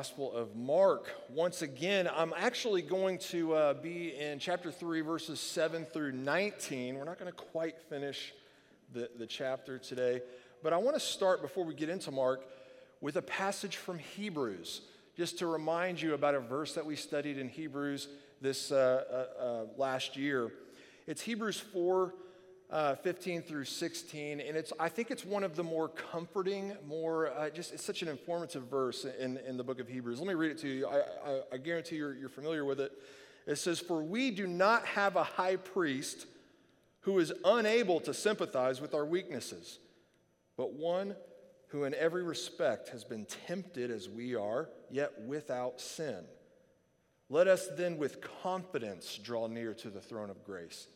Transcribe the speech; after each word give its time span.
Gospel 0.00 0.32
of 0.32 0.56
Mark. 0.56 1.10
Once 1.28 1.60
again, 1.60 2.08
I'm 2.16 2.32
actually 2.34 2.80
going 2.80 3.18
to 3.18 3.52
uh, 3.52 3.74
be 3.74 4.16
in 4.18 4.38
chapter 4.38 4.72
3, 4.72 5.02
verses 5.02 5.38
7 5.38 5.84
through 5.84 6.12
19. 6.12 6.96
We're 6.96 7.04
not 7.04 7.18
going 7.18 7.30
to 7.30 7.36
quite 7.36 7.78
finish 7.90 8.32
the, 8.94 9.10
the 9.18 9.26
chapter 9.26 9.76
today, 9.76 10.22
but 10.62 10.72
I 10.72 10.78
want 10.78 10.96
to 10.96 11.00
start 11.00 11.42
before 11.42 11.66
we 11.66 11.74
get 11.74 11.90
into 11.90 12.10
Mark 12.10 12.46
with 13.02 13.16
a 13.16 13.20
passage 13.20 13.76
from 13.76 13.98
Hebrews, 13.98 14.80
just 15.18 15.38
to 15.40 15.46
remind 15.46 16.00
you 16.00 16.14
about 16.14 16.34
a 16.34 16.40
verse 16.40 16.72
that 16.76 16.86
we 16.86 16.96
studied 16.96 17.36
in 17.36 17.50
Hebrews 17.50 18.08
this 18.40 18.72
uh, 18.72 19.04
uh, 19.38 19.42
uh 19.42 19.64
last 19.76 20.16
year. 20.16 20.50
It's 21.06 21.20
Hebrews 21.20 21.60
4 21.60 22.14
uh, 22.70 22.94
15 22.94 23.42
through 23.42 23.64
16, 23.64 24.40
and 24.40 24.56
it's 24.56 24.72
I 24.78 24.88
think 24.88 25.10
it's 25.10 25.24
one 25.24 25.42
of 25.42 25.56
the 25.56 25.64
more 25.64 25.88
comforting, 25.88 26.76
more 26.86 27.28
uh, 27.32 27.50
just 27.50 27.72
it's 27.72 27.84
such 27.84 28.02
an 28.02 28.08
informative 28.08 28.64
verse 28.64 29.04
in, 29.04 29.38
in 29.38 29.56
the 29.56 29.64
book 29.64 29.80
of 29.80 29.88
Hebrews. 29.88 30.20
Let 30.20 30.28
me 30.28 30.34
read 30.34 30.52
it 30.52 30.58
to 30.58 30.68
you. 30.68 30.86
I, 30.86 30.98
I, 30.98 31.40
I 31.54 31.56
guarantee 31.56 31.96
you're, 31.96 32.14
you're 32.14 32.28
familiar 32.28 32.64
with 32.64 32.80
it. 32.80 32.92
It 33.46 33.56
says, 33.56 33.80
"For 33.80 34.02
we 34.02 34.30
do 34.30 34.46
not 34.46 34.86
have 34.86 35.16
a 35.16 35.24
high 35.24 35.56
priest 35.56 36.26
who 37.00 37.18
is 37.18 37.32
unable 37.44 37.98
to 38.00 38.14
sympathize 38.14 38.80
with 38.80 38.94
our 38.94 39.04
weaknesses, 39.04 39.80
but 40.56 40.74
one 40.74 41.16
who 41.68 41.84
in 41.84 41.94
every 41.94 42.22
respect 42.22 42.90
has 42.90 43.02
been 43.02 43.26
tempted 43.46 43.90
as 43.90 44.08
we 44.08 44.36
are, 44.36 44.68
yet 44.90 45.12
without 45.22 45.80
sin. 45.80 46.24
Let 47.28 47.48
us 47.48 47.68
then 47.76 47.96
with 47.96 48.20
confidence 48.42 49.18
draw 49.18 49.46
near 49.48 49.74
to 49.74 49.90
the 49.90 50.00
throne 50.00 50.30
of 50.30 50.44
grace." 50.44 50.86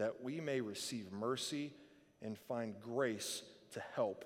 That 0.00 0.22
we 0.22 0.40
may 0.40 0.62
receive 0.62 1.12
mercy 1.12 1.74
and 2.22 2.38
find 2.38 2.74
grace 2.80 3.42
to 3.74 3.82
help 3.94 4.24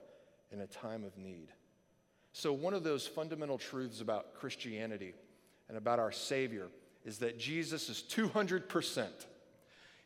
in 0.53 0.61
a 0.61 0.69
time 0.69 1.03
of 1.03 1.19
need. 1.19 1.48
So, 2.33 2.53
one 2.53 2.75
of 2.75 2.84
those 2.84 3.08
fundamental 3.08 3.58
truths 3.58 4.00
about 4.00 4.34
Christianity 4.34 5.14
and 5.69 5.77
about 5.77 5.98
our 5.98 6.12
Savior 6.12 6.69
is 7.05 7.19
that 7.19 7.41
Jesus 7.41 7.89
is 7.89 8.05
200%. 8.08 9.06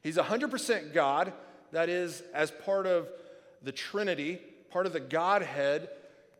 He's 0.01 0.17
100% 0.17 0.95
God, 0.95 1.35
that 1.73 1.91
is, 1.91 2.23
as 2.33 2.51
part 2.51 2.87
of 2.87 3.07
the 3.63 3.73
Trinity, 3.73 4.41
part 4.71 4.87
of 4.87 4.95
the 4.95 5.01
Godhead. 5.01 5.91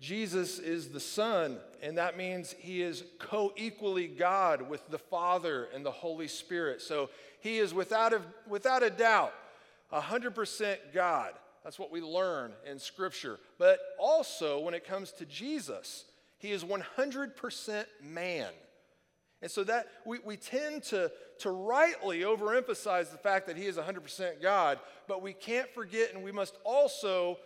Jesus 0.01 0.59
is 0.59 0.89
the 0.89 1.01
Son, 1.01 1.59
and 1.83 1.99
that 1.99 2.17
means 2.17 2.55
he 2.59 2.83
is 2.83 3.05
co 3.19 3.53
equally 3.57 4.07
God 4.07 4.69
with 4.69 4.89
the 4.91 4.99
Father 4.99 5.69
and 5.75 5.85
the 5.85 5.91
Holy 5.91 6.29
Spirit. 6.29 6.81
So 6.81 7.11
he 7.41 7.59
is 7.59 7.75
without 7.75 8.13
a, 8.13 8.23
without 8.49 8.83
a 8.83 8.91
doubt 8.91 9.35
100% 9.93 10.77
God. 10.93 11.33
That's 11.65 11.79
what 11.79 11.91
we 11.91 12.01
learn 12.01 12.53
in 12.65 12.79
Scripture. 12.79 13.39
But 13.59 13.81
also, 13.99 14.61
when 14.61 14.75
it 14.75 14.87
comes 14.87 15.13
to 15.13 15.27
Jesus, 15.27 16.05
he 16.39 16.53
is 16.53 16.65
100% 16.65 17.85
man. 18.03 18.53
And 19.41 19.51
so 19.51 19.65
that 19.65 19.87
we, 20.05 20.19
we 20.25 20.37
tend 20.37 20.83
to, 20.85 21.11
to 21.41 21.51
rightly 21.51 22.21
overemphasize 22.21 23.11
the 23.11 23.19
fact 23.19 23.47
that 23.47 23.57
he 23.57 23.67
is 23.67 23.77
100% 23.77 24.43
God, 24.43 24.79
but 25.07 25.23
we 25.23 25.33
can't 25.33 25.73
forget 25.73 26.13
and 26.15 26.25
we 26.25 26.33
must 26.33 26.57
also 26.65 27.39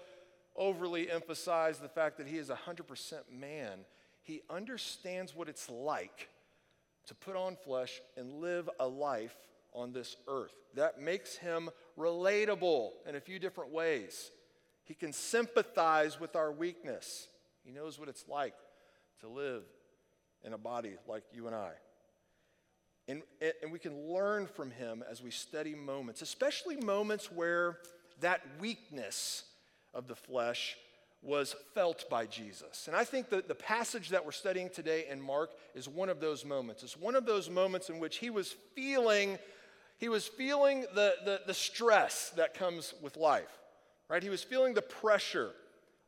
overly 0.56 1.11
emphasize 1.11 1.78
the 1.78 1.89
fact 1.89 2.19
that 2.19 2.27
he 2.27 2.39
is 2.39 2.48
100% 2.48 3.14
man. 3.31 3.81
He 4.22 4.42
understands 4.50 5.34
what 5.34 5.48
it's 5.48 5.69
like 5.69 6.28
to 7.06 7.14
put 7.14 7.36
on 7.36 7.56
flesh 7.56 8.00
and 8.17 8.41
live 8.41 8.69
a 8.78 8.86
life 8.86 9.36
on 9.73 9.92
this 9.92 10.17
earth. 10.28 10.55
That 10.75 11.00
makes 11.00 11.36
him 11.36 11.70
relatable 11.98 12.91
in 13.08 13.17
a 13.17 13.20
few 13.20 13.39
different 13.39 13.73
ways. 13.73 14.30
He 14.84 14.95
can 14.95 15.12
sympathize 15.12 16.20
with 16.20 16.36
our 16.36 16.53
weakness. 16.53 17.28
He 17.64 17.70
knows 17.70 17.98
what 17.98 18.08
it's 18.08 18.24
like 18.29 18.55
to 19.20 19.29
live 19.29 19.63
in 20.45 20.52
a 20.52 20.58
body 20.58 20.96
like 21.07 21.24
you 21.33 21.46
and 21.46 21.57
I. 21.57 21.73
And, 23.08 23.23
and 23.63 23.73
we 23.73 23.79
can 23.79 24.13
learn 24.13 24.46
from 24.46 24.70
him 24.70 25.02
as 25.11 25.23
we 25.23 25.30
study 25.30 25.74
moments, 25.74 26.23
especially 26.23 26.77
moments 26.77 27.30
where 27.33 27.79
that 28.20 28.40
weakness 28.61 29.45
of 29.95 30.08
the 30.08 30.17
flesh 30.17 30.77
was 31.23 31.55
felt 31.75 32.08
by 32.11 32.27
Jesus. 32.27 32.89
And 32.89 32.97
I 32.97 33.05
think 33.05 33.30
that 33.30 33.47
the 33.47 33.55
passage 33.55 34.08
that 34.08 34.25
we're 34.25 34.33
studying 34.33 34.69
today 34.69 35.07
in 35.08 35.20
Mark 35.20 35.51
is 35.75 35.89
one 35.89 36.08
of 36.08 36.20
those 36.20 36.45
moments. 36.45 36.83
It's 36.83 36.97
one 36.97 37.14
of 37.14 37.27
those 37.27 37.48
moments 37.48 37.91
in 37.91 38.01
which 38.01 38.17
he 38.17 38.31
was 38.31 38.57
feeling 38.75 39.39
he 40.02 40.08
was 40.08 40.27
feeling 40.27 40.81
the, 40.97 41.14
the, 41.25 41.42
the 41.47 41.55
stress 41.55 42.31
that 42.31 42.55
comes 42.55 42.92
with 43.02 43.17
life, 43.17 43.61
right? 44.08 44.20
He 44.20 44.31
was 44.31 44.42
feeling 44.42 44.75
the 44.75 44.83
pressure, 44.83 45.51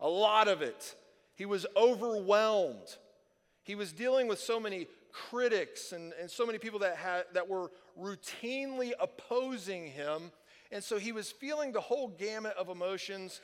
a 0.00 0.08
lot 0.08 0.48
of 0.48 0.62
it. 0.62 0.96
He 1.36 1.46
was 1.46 1.64
overwhelmed. 1.76 2.96
He 3.62 3.76
was 3.76 3.92
dealing 3.92 4.26
with 4.26 4.40
so 4.40 4.58
many 4.58 4.88
critics 5.12 5.92
and, 5.92 6.12
and 6.20 6.28
so 6.28 6.44
many 6.44 6.58
people 6.58 6.80
that, 6.80 6.96
had, 6.96 7.26
that 7.34 7.48
were 7.48 7.70
routinely 7.96 8.90
opposing 8.98 9.86
him. 9.86 10.32
And 10.72 10.82
so 10.82 10.98
he 10.98 11.12
was 11.12 11.30
feeling 11.30 11.70
the 11.70 11.80
whole 11.80 12.08
gamut 12.08 12.56
of 12.58 12.68
emotions, 12.70 13.40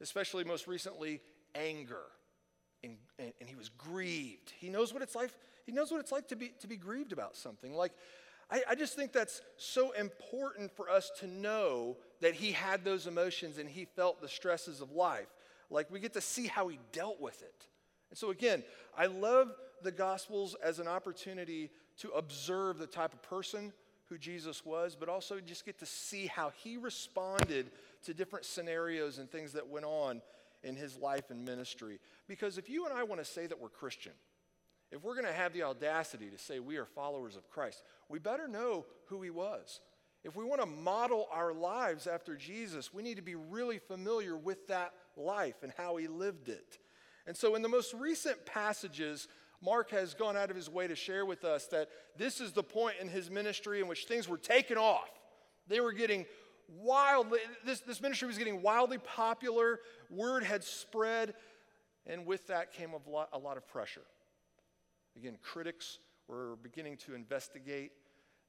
especially 0.00 0.44
most 0.44 0.66
recently, 0.66 1.20
anger. 1.54 2.02
And, 2.84 2.96
and, 3.18 3.32
and, 3.40 3.48
he 3.48 3.56
was 3.56 3.70
grieved. 3.70 4.52
He 4.58 4.68
knows 4.68 4.92
what 4.92 5.02
it's 5.02 5.14
like. 5.14 5.30
He 5.64 5.72
knows 5.72 5.90
what 5.90 6.00
it's 6.00 6.12
like 6.12 6.28
to 6.28 6.36
be, 6.36 6.52
to 6.60 6.66
be 6.66 6.76
grieved 6.76 7.12
about 7.12 7.34
something. 7.34 7.74
Like 7.74 7.92
I, 8.50 8.62
I 8.70 8.74
just 8.74 8.94
think 8.94 9.12
that's 9.12 9.40
so 9.56 9.92
important 9.92 10.74
for 10.76 10.88
us 10.88 11.10
to 11.20 11.26
know 11.26 11.96
that 12.20 12.34
he 12.34 12.52
had 12.52 12.84
those 12.84 13.06
emotions 13.06 13.58
and 13.58 13.68
he 13.68 13.84
felt 13.84 14.20
the 14.20 14.28
stresses 14.28 14.80
of 14.80 14.92
life. 14.92 15.26
Like 15.70 15.90
we 15.90 16.00
get 16.00 16.12
to 16.12 16.20
see 16.20 16.46
how 16.46 16.68
he 16.68 16.78
dealt 16.92 17.20
with 17.20 17.42
it. 17.42 17.66
And 18.10 18.18
so, 18.18 18.30
again, 18.30 18.62
I 18.96 19.06
love 19.06 19.52
the 19.82 19.90
Gospels 19.90 20.54
as 20.62 20.78
an 20.78 20.86
opportunity 20.86 21.70
to 21.98 22.10
observe 22.10 22.78
the 22.78 22.86
type 22.86 23.12
of 23.12 23.22
person 23.22 23.72
who 24.08 24.18
Jesus 24.18 24.64
was, 24.64 24.96
but 24.98 25.08
also 25.08 25.40
just 25.40 25.64
get 25.64 25.78
to 25.80 25.86
see 25.86 26.26
how 26.26 26.52
he 26.56 26.76
responded 26.76 27.70
to 28.04 28.14
different 28.14 28.44
scenarios 28.44 29.18
and 29.18 29.30
things 29.30 29.52
that 29.52 29.68
went 29.68 29.84
on 29.84 30.22
in 30.62 30.76
his 30.76 30.96
life 30.96 31.30
and 31.30 31.44
ministry. 31.44 31.98
Because 32.28 32.58
if 32.58 32.68
you 32.68 32.86
and 32.86 32.94
I 32.94 33.02
want 33.02 33.20
to 33.20 33.24
say 33.24 33.46
that 33.46 33.60
we're 33.60 33.68
Christian, 33.68 34.12
if 34.92 35.02
we're 35.02 35.14
going 35.14 35.26
to 35.26 35.32
have 35.32 35.52
the 35.52 35.64
audacity 35.64 36.30
to 36.30 36.38
say 36.38 36.60
we 36.60 36.76
are 36.76 36.84
followers 36.84 37.36
of 37.36 37.50
Christ, 37.50 37.82
we 38.08 38.18
better 38.18 38.46
know 38.46 38.86
who 39.06 39.22
he 39.22 39.30
was. 39.30 39.80
If 40.24 40.34
we 40.34 40.44
want 40.44 40.60
to 40.60 40.66
model 40.66 41.28
our 41.32 41.52
lives 41.52 42.06
after 42.06 42.34
Jesus, 42.36 42.92
we 42.92 43.02
need 43.02 43.16
to 43.16 43.22
be 43.22 43.34
really 43.34 43.78
familiar 43.78 44.36
with 44.36 44.66
that 44.68 44.92
life 45.16 45.62
and 45.62 45.72
how 45.76 45.96
he 45.96 46.08
lived 46.08 46.48
it. 46.48 46.78
And 47.26 47.36
so, 47.36 47.54
in 47.54 47.62
the 47.62 47.68
most 47.68 47.94
recent 47.94 48.44
passages, 48.46 49.28
Mark 49.66 49.90
has 49.90 50.14
gone 50.14 50.36
out 50.36 50.48
of 50.48 50.54
his 50.54 50.70
way 50.70 50.86
to 50.86 50.94
share 50.94 51.26
with 51.26 51.44
us 51.44 51.66
that 51.66 51.88
this 52.16 52.40
is 52.40 52.52
the 52.52 52.62
point 52.62 52.98
in 53.00 53.08
his 53.08 53.28
ministry 53.28 53.80
in 53.80 53.88
which 53.88 54.04
things 54.04 54.28
were 54.28 54.38
taken 54.38 54.78
off. 54.78 55.10
They 55.66 55.80
were 55.80 55.92
getting 55.92 56.24
wildly, 56.68 57.40
this, 57.64 57.80
this 57.80 58.00
ministry 58.00 58.28
was 58.28 58.38
getting 58.38 58.62
wildly 58.62 58.98
popular, 58.98 59.80
word 60.08 60.44
had 60.44 60.62
spread, 60.62 61.34
and 62.06 62.24
with 62.24 62.46
that 62.46 62.72
came 62.72 62.90
a 62.92 63.10
lot, 63.10 63.28
a 63.32 63.38
lot 63.38 63.56
of 63.56 63.66
pressure. 63.66 64.06
Again, 65.16 65.36
critics 65.42 65.98
were 66.28 66.56
beginning 66.62 66.96
to 66.98 67.16
investigate. 67.16 67.90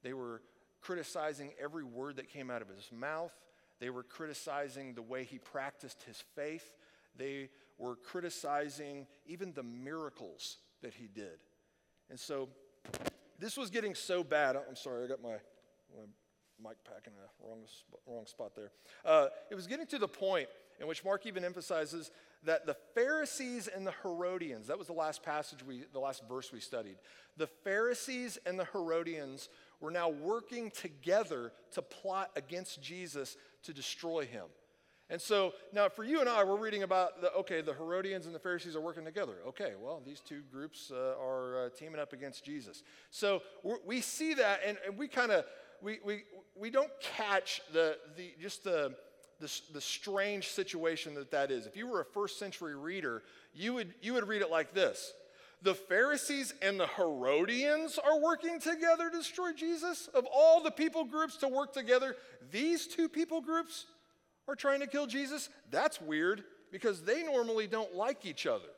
They 0.03 0.13
were 0.13 0.43
criticizing 0.81 1.53
every 1.59 1.83
word 1.83 2.17
that 2.17 2.29
came 2.29 2.51
out 2.51 2.61
of 2.61 2.67
his 2.67 2.91
mouth. 2.91 3.33
They 3.79 3.89
were 3.89 4.03
criticizing 4.03 4.93
the 4.93 5.01
way 5.01 5.23
he 5.23 5.39
practiced 5.39 6.03
his 6.03 6.23
faith. 6.35 6.75
They 7.15 7.49
were 7.79 7.95
criticizing 7.95 9.07
even 9.25 9.53
the 9.53 9.63
miracles 9.63 10.57
that 10.87 10.93
he 10.93 11.09
did. 11.13 11.37
And 12.09 12.17
so 12.17 12.47
this 13.37 13.57
was 13.57 13.69
getting 13.69 13.93
so 13.93 14.23
bad. 14.23 14.55
I'm 14.55 14.77
sorry, 14.77 15.03
I 15.03 15.07
got 15.07 15.21
my, 15.21 15.35
my 15.93 16.05
mic 16.63 16.77
pack 16.85 17.07
in 17.07 17.11
the 17.13 17.45
wrong, 17.45 17.59
wrong 18.07 18.25
spot 18.25 18.55
there. 18.55 18.71
Uh, 19.03 19.27
it 19.51 19.55
was 19.55 19.67
getting 19.67 19.85
to 19.87 19.99
the 19.99 20.07
point 20.07 20.47
in 20.79 20.87
which 20.87 21.03
Mark 21.03 21.25
even 21.25 21.43
emphasizes 21.43 22.09
that 22.45 22.65
the 22.65 22.77
Pharisees 22.95 23.67
and 23.67 23.85
the 23.85 23.93
Herodians, 24.01 24.67
that 24.67 24.77
was 24.77 24.87
the 24.87 24.93
last 24.93 25.23
passage 25.23 25.61
we, 25.61 25.83
the 25.91 25.99
last 25.99 26.23
verse 26.29 26.53
we 26.53 26.61
studied. 26.61 26.95
The 27.35 27.47
Pharisees 27.47 28.39
and 28.45 28.57
the 28.57 28.67
Herodians 28.71 29.49
were 29.81 29.91
now 29.91 30.07
working 30.07 30.71
together 30.71 31.51
to 31.73 31.81
plot 31.81 32.31
against 32.37 32.81
Jesus 32.81 33.35
to 33.63 33.73
destroy 33.73 34.25
him. 34.25 34.45
And 35.09 35.21
so 35.21 35.53
now 35.71 35.87
for 35.87 36.03
you 36.03 36.19
and 36.19 36.27
I, 36.27 36.43
we're 36.43 36.57
reading 36.57 36.83
about 36.83 37.21
the, 37.21 37.31
okay, 37.33 37.61
the 37.61 37.73
Herodians 37.73 38.25
and 38.25 38.35
the 38.35 38.39
Pharisees 38.39 38.75
are 38.75 38.81
working 38.81 39.05
together. 39.05 39.35
Okay, 39.47 39.73
well, 39.79 40.01
these 40.05 40.19
two 40.19 40.41
groups 40.51 40.91
uh, 40.91 41.15
are 41.21 41.65
uh, 41.65 41.69
teaming 41.69 41.99
up 41.99 42.11
against 42.11 42.43
Jesus. 42.43 42.83
So 43.09 43.41
we 43.85 44.01
see 44.01 44.33
that 44.33 44.59
and, 44.65 44.77
and 44.85 44.97
we 44.97 45.07
kind 45.07 45.31
of, 45.31 45.45
we, 45.81 45.99
we, 46.03 46.23
we 46.55 46.69
don't 46.69 46.91
catch 46.99 47.61
the, 47.71 47.97
the, 48.17 48.33
just 48.41 48.65
the, 48.65 48.95
the, 49.39 49.61
the 49.73 49.81
strange 49.81 50.49
situation 50.49 51.13
that 51.15 51.31
that 51.31 51.51
is. 51.51 51.67
If 51.67 51.77
you 51.77 51.87
were 51.87 52.01
a 52.01 52.05
first 52.05 52.37
century 52.37 52.75
reader, 52.75 53.23
you 53.53 53.73
would, 53.75 53.93
you 54.01 54.13
would 54.13 54.27
read 54.27 54.41
it 54.41 54.51
like 54.51 54.73
this 54.73 55.13
The 55.61 55.73
Pharisees 55.75 56.53
and 56.61 56.77
the 56.77 56.87
Herodians 56.87 57.97
are 57.97 58.19
working 58.19 58.59
together 58.59 59.09
to 59.09 59.17
destroy 59.17 59.53
Jesus. 59.53 60.09
Of 60.13 60.25
all 60.33 60.61
the 60.61 60.71
people 60.71 61.05
groups 61.05 61.37
to 61.37 61.47
work 61.47 61.71
together, 61.71 62.17
these 62.51 62.87
two 62.87 63.07
people 63.07 63.39
groups 63.39 63.85
are 64.47 64.55
trying 64.55 64.79
to 64.79 64.87
kill 64.87 65.07
Jesus. 65.07 65.49
That's 65.71 66.01
weird 66.01 66.43
because 66.71 67.03
they 67.03 67.23
normally 67.23 67.67
don't 67.67 67.95
like 67.95 68.25
each 68.25 68.45
other. 68.45 68.69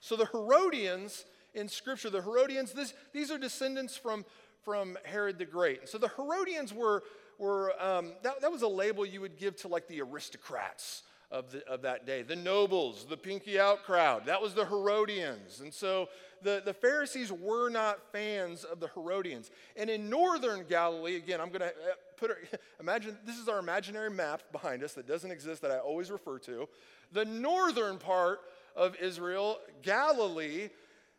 So 0.00 0.16
the 0.16 0.26
Herodians 0.26 1.24
in 1.54 1.68
Scripture. 1.68 2.10
The 2.10 2.22
Herodians, 2.22 2.72
this, 2.72 2.94
these 3.12 3.30
are 3.30 3.38
descendants 3.38 3.96
from, 3.96 4.24
from 4.62 4.98
Herod 5.04 5.38
the 5.38 5.44
Great. 5.44 5.80
And 5.80 5.88
so 5.88 5.98
the 5.98 6.08
Herodians 6.08 6.74
were, 6.74 7.02
were 7.38 7.72
um, 7.82 8.12
that, 8.22 8.40
that 8.40 8.52
was 8.52 8.62
a 8.62 8.68
label 8.68 9.06
you 9.06 9.20
would 9.20 9.38
give 9.38 9.56
to 9.58 9.68
like 9.68 9.88
the 9.88 10.00
aristocrats 10.02 11.02
of, 11.30 11.50
the, 11.52 11.66
of 11.66 11.82
that 11.82 12.06
day. 12.06 12.22
The 12.22 12.36
nobles, 12.36 13.06
the 13.08 13.16
pinky 13.16 13.58
out 13.58 13.84
crowd, 13.84 14.26
that 14.26 14.42
was 14.42 14.54
the 14.54 14.66
Herodians. 14.66 15.60
And 15.60 15.72
so 15.72 16.08
the, 16.44 16.62
the 16.64 16.74
Pharisees 16.74 17.32
were 17.32 17.70
not 17.70 18.12
fans 18.12 18.62
of 18.62 18.78
the 18.78 18.88
Herodians. 18.88 19.50
And 19.76 19.90
in 19.90 20.08
northern 20.08 20.64
Galilee, 20.68 21.16
again, 21.16 21.40
I'm 21.40 21.48
going 21.48 21.62
to 21.62 21.68
uh, 21.68 21.94
put 22.16 22.30
imagine, 22.80 23.16
this 23.26 23.38
is 23.38 23.48
our 23.48 23.58
imaginary 23.58 24.10
map 24.10 24.42
behind 24.52 24.84
us 24.84 24.92
that 24.92 25.08
doesn't 25.08 25.30
exist 25.30 25.62
that 25.62 25.70
I 25.70 25.78
always 25.78 26.10
refer 26.10 26.38
to. 26.40 26.68
The 27.12 27.24
northern 27.24 27.98
part 27.98 28.40
of 28.76 28.94
Israel, 28.96 29.58
Galilee, 29.82 30.68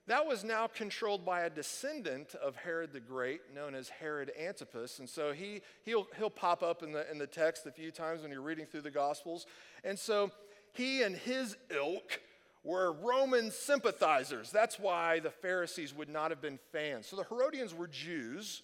that 0.07 0.27
was 0.27 0.43
now 0.43 0.67
controlled 0.67 1.25
by 1.25 1.41
a 1.41 1.49
descendant 1.49 2.35
of 2.35 2.55
Herod 2.55 2.93
the 2.93 2.99
Great, 2.99 3.41
known 3.53 3.73
as 3.73 3.89
Herod 3.89 4.31
Antipas. 4.39 4.99
And 4.99 5.09
so 5.09 5.33
he, 5.33 5.61
he'll, 5.83 6.07
he'll 6.17 6.29
pop 6.29 6.61
up 6.61 6.83
in 6.83 6.91
the, 6.91 7.09
in 7.09 7.17
the 7.17 7.25
text 7.25 7.65
a 7.65 7.71
few 7.71 7.89
times 7.89 8.21
when 8.21 8.31
you're 8.31 8.41
reading 8.41 8.67
through 8.67 8.81
the 8.81 8.91
Gospels. 8.91 9.47
And 9.83 9.97
so 9.97 10.31
he 10.73 11.01
and 11.01 11.15
his 11.15 11.57
ilk 11.71 12.21
were 12.65 12.91
Roman 12.91 13.51
sympathizers. 13.51 14.51
That's 14.51 14.79
why 14.79 15.19
the 15.19 15.29
Pharisees 15.29 15.93
would 15.93 16.09
not 16.09 16.31
have 16.31 16.41
been 16.41 16.59
fans. 16.71 17.07
So 17.07 17.15
the 17.15 17.23
Herodians 17.23 17.73
were 17.73 17.87
Jews, 17.87 18.63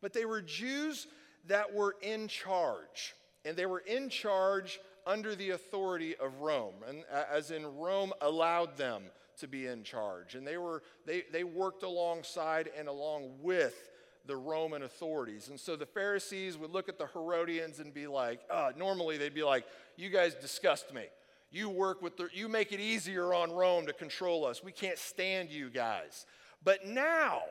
but 0.00 0.12
they 0.12 0.26
were 0.26 0.42
Jews 0.42 1.06
that 1.46 1.74
were 1.74 1.96
in 2.02 2.28
charge. 2.28 3.14
And 3.44 3.56
they 3.56 3.66
were 3.66 3.80
in 3.80 4.10
charge 4.10 4.78
under 5.06 5.34
the 5.34 5.50
authority 5.50 6.14
of 6.16 6.40
Rome, 6.40 6.74
and 6.86 7.02
as 7.32 7.50
in 7.50 7.78
Rome 7.78 8.12
allowed 8.20 8.76
them 8.76 9.04
to 9.40 9.48
be 9.48 9.66
in 9.66 9.82
charge. 9.82 10.34
And 10.34 10.46
they, 10.46 10.58
were, 10.58 10.82
they, 11.06 11.24
they 11.32 11.44
worked 11.44 11.82
alongside 11.82 12.68
and 12.78 12.88
along 12.88 13.38
with 13.40 13.90
the 14.26 14.36
Roman 14.36 14.82
authorities. 14.82 15.48
And 15.48 15.58
so 15.58 15.76
the 15.76 15.86
Pharisees 15.86 16.58
would 16.58 16.70
look 16.70 16.90
at 16.90 16.98
the 16.98 17.06
Herodians 17.06 17.78
and 17.78 17.94
be 17.94 18.06
like, 18.06 18.40
uh, 18.50 18.72
normally 18.76 19.16
they'd 19.16 19.32
be 19.32 19.44
like, 19.44 19.64
you 19.96 20.10
guys 20.10 20.34
disgust 20.34 20.92
me. 20.92 21.04
You 21.50 21.68
work 21.70 22.02
with 22.02 22.16
the, 22.16 22.28
you 22.32 22.48
make 22.48 22.72
it 22.72 22.80
easier 22.80 23.32
on 23.32 23.50
Rome 23.50 23.86
to 23.86 23.92
control 23.92 24.44
us. 24.44 24.62
We 24.62 24.72
can't 24.72 24.98
stand 24.98 25.50
you 25.50 25.70
guys. 25.70 26.26
But 26.62 26.86
now 26.86 27.42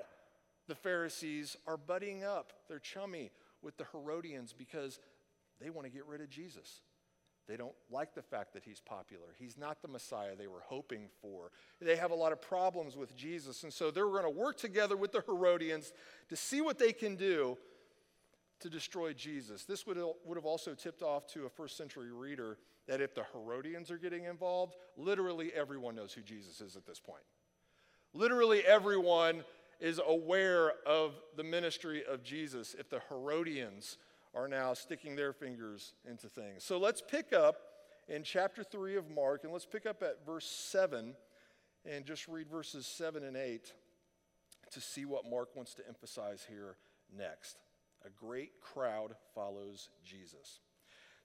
the 0.67 0.75
Pharisees 0.75 1.57
are 1.65 1.77
buddying 1.77 2.23
up. 2.23 2.53
They're 2.67 2.79
chummy 2.79 3.31
with 3.61 3.77
the 3.77 3.85
Herodians 3.91 4.53
because 4.53 4.99
they 5.59 5.69
want 5.69 5.85
to 5.85 5.91
get 5.91 6.05
rid 6.05 6.21
of 6.21 6.29
Jesus. 6.29 6.81
They 7.47 7.55
don't 7.55 7.73
like 7.89 8.13
the 8.13 8.21
fact 8.21 8.53
that 8.53 8.63
he's 8.63 8.81
popular. 8.81 9.27
He's 9.39 9.57
not 9.57 9.81
the 9.81 9.87
Messiah 9.87 10.35
they 10.35 10.47
were 10.47 10.63
hoping 10.65 11.07
for. 11.21 11.51
They 11.79 11.95
have 11.95 12.11
a 12.11 12.15
lot 12.15 12.33
of 12.33 12.41
problems 12.41 12.97
with 12.97 13.15
Jesus. 13.15 13.63
And 13.63 13.71
so 13.71 13.89
they're 13.89 14.05
going 14.05 14.23
to 14.23 14.29
work 14.29 14.57
together 14.57 14.97
with 14.97 15.13
the 15.13 15.23
Herodians 15.25 15.93
to 16.29 16.35
see 16.35 16.59
what 16.59 16.77
they 16.77 16.91
can 16.91 17.15
do 17.15 17.57
to 18.59 18.69
destroy 18.69 19.13
Jesus. 19.13 19.63
This 19.63 19.87
would, 19.87 19.97
would 20.25 20.35
have 20.35 20.45
also 20.45 20.73
tipped 20.73 21.01
off 21.01 21.25
to 21.27 21.45
a 21.45 21.49
first 21.49 21.77
century 21.77 22.11
reader 22.11 22.57
that 22.87 23.01
if 23.01 23.13
the 23.13 23.25
Herodians 23.33 23.91
are 23.91 23.97
getting 23.97 24.25
involved, 24.25 24.75
literally 24.95 25.51
everyone 25.53 25.95
knows 25.95 26.13
who 26.13 26.21
Jesus 26.21 26.61
is 26.61 26.75
at 26.75 26.85
this 26.85 26.99
point. 26.99 27.23
Literally 28.13 28.65
everyone 28.65 29.43
is 29.79 29.99
aware 30.05 30.71
of 30.85 31.13
the 31.35 31.43
ministry 31.43 32.03
of 32.09 32.23
Jesus 32.23 32.75
if 32.77 32.89
the 32.89 33.01
Herodians 33.09 33.97
are 34.33 34.47
now 34.47 34.73
sticking 34.73 35.15
their 35.15 35.33
fingers 35.33 35.93
into 36.09 36.27
things. 36.27 36.63
So 36.63 36.77
let's 36.77 37.01
pick 37.01 37.33
up 37.33 37.57
in 38.07 38.23
chapter 38.23 38.63
3 38.63 38.95
of 38.95 39.09
Mark, 39.09 39.43
and 39.43 39.51
let's 39.51 39.65
pick 39.65 39.85
up 39.85 40.01
at 40.01 40.25
verse 40.25 40.45
7 40.45 41.13
and 41.85 42.05
just 42.05 42.27
read 42.27 42.49
verses 42.49 42.87
7 42.87 43.23
and 43.23 43.35
8 43.35 43.73
to 44.71 44.81
see 44.81 45.05
what 45.05 45.29
Mark 45.29 45.55
wants 45.55 45.73
to 45.75 45.87
emphasize 45.87 46.45
here 46.49 46.77
next. 47.15 47.57
A 48.05 48.09
great 48.09 48.61
crowd 48.61 49.15
follows 49.33 49.89
Jesus. 50.03 50.59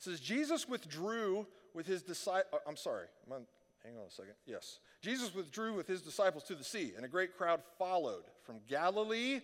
It 0.02 0.10
says, 0.10 0.20
Jesus 0.20 0.68
withdrew 0.68 1.46
with 1.74 1.86
his 1.86 2.02
disciples. 2.02 2.46
Uh, 2.52 2.68
I'm 2.68 2.76
sorry, 2.76 3.06
I'm 3.24 3.34
on, 3.34 3.46
hang 3.84 3.96
on 3.96 4.06
a 4.08 4.10
second. 4.10 4.32
Yes. 4.46 4.80
Jesus 5.00 5.32
withdrew 5.32 5.74
with 5.74 5.86
his 5.86 6.02
disciples 6.02 6.42
to 6.44 6.56
the 6.56 6.64
sea, 6.64 6.92
and 6.96 7.04
a 7.04 7.08
great 7.08 7.36
crowd 7.36 7.60
followed 7.78 8.24
from 8.42 8.56
Galilee 8.68 9.42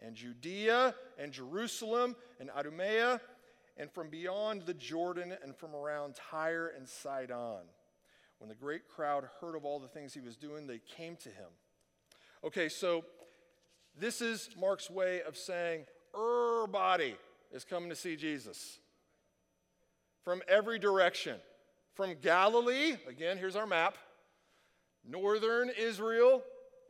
and 0.00 0.14
Judea 0.14 0.94
and 1.18 1.30
Jerusalem 1.30 2.16
and 2.40 2.50
Idumea 2.50 3.20
and 3.76 3.92
from 3.92 4.08
beyond 4.08 4.62
the 4.62 4.72
Jordan 4.72 5.34
and 5.44 5.54
from 5.54 5.74
around 5.76 6.14
Tyre 6.30 6.72
and 6.74 6.88
Sidon. 6.88 7.66
When 8.38 8.48
the 8.48 8.54
great 8.54 8.88
crowd 8.88 9.28
heard 9.42 9.56
of 9.56 9.66
all 9.66 9.78
the 9.78 9.88
things 9.88 10.14
he 10.14 10.20
was 10.20 10.36
doing, 10.36 10.66
they 10.66 10.80
came 10.96 11.16
to 11.16 11.28
him. 11.28 11.50
Okay, 12.42 12.70
so 12.70 13.04
this 13.94 14.22
is 14.22 14.48
Mark's 14.58 14.88
way 14.88 15.20
of 15.20 15.36
saying 15.36 15.84
everybody 16.14 17.14
is 17.52 17.62
coming 17.62 17.90
to 17.90 17.96
see 17.96 18.16
Jesus 18.16 18.78
from 20.28 20.42
every 20.46 20.78
direction. 20.78 21.36
From 21.94 22.14
Galilee, 22.20 22.96
again, 23.08 23.38
here's 23.38 23.56
our 23.56 23.66
map, 23.66 23.96
northern 25.02 25.70
Israel, 25.70 26.42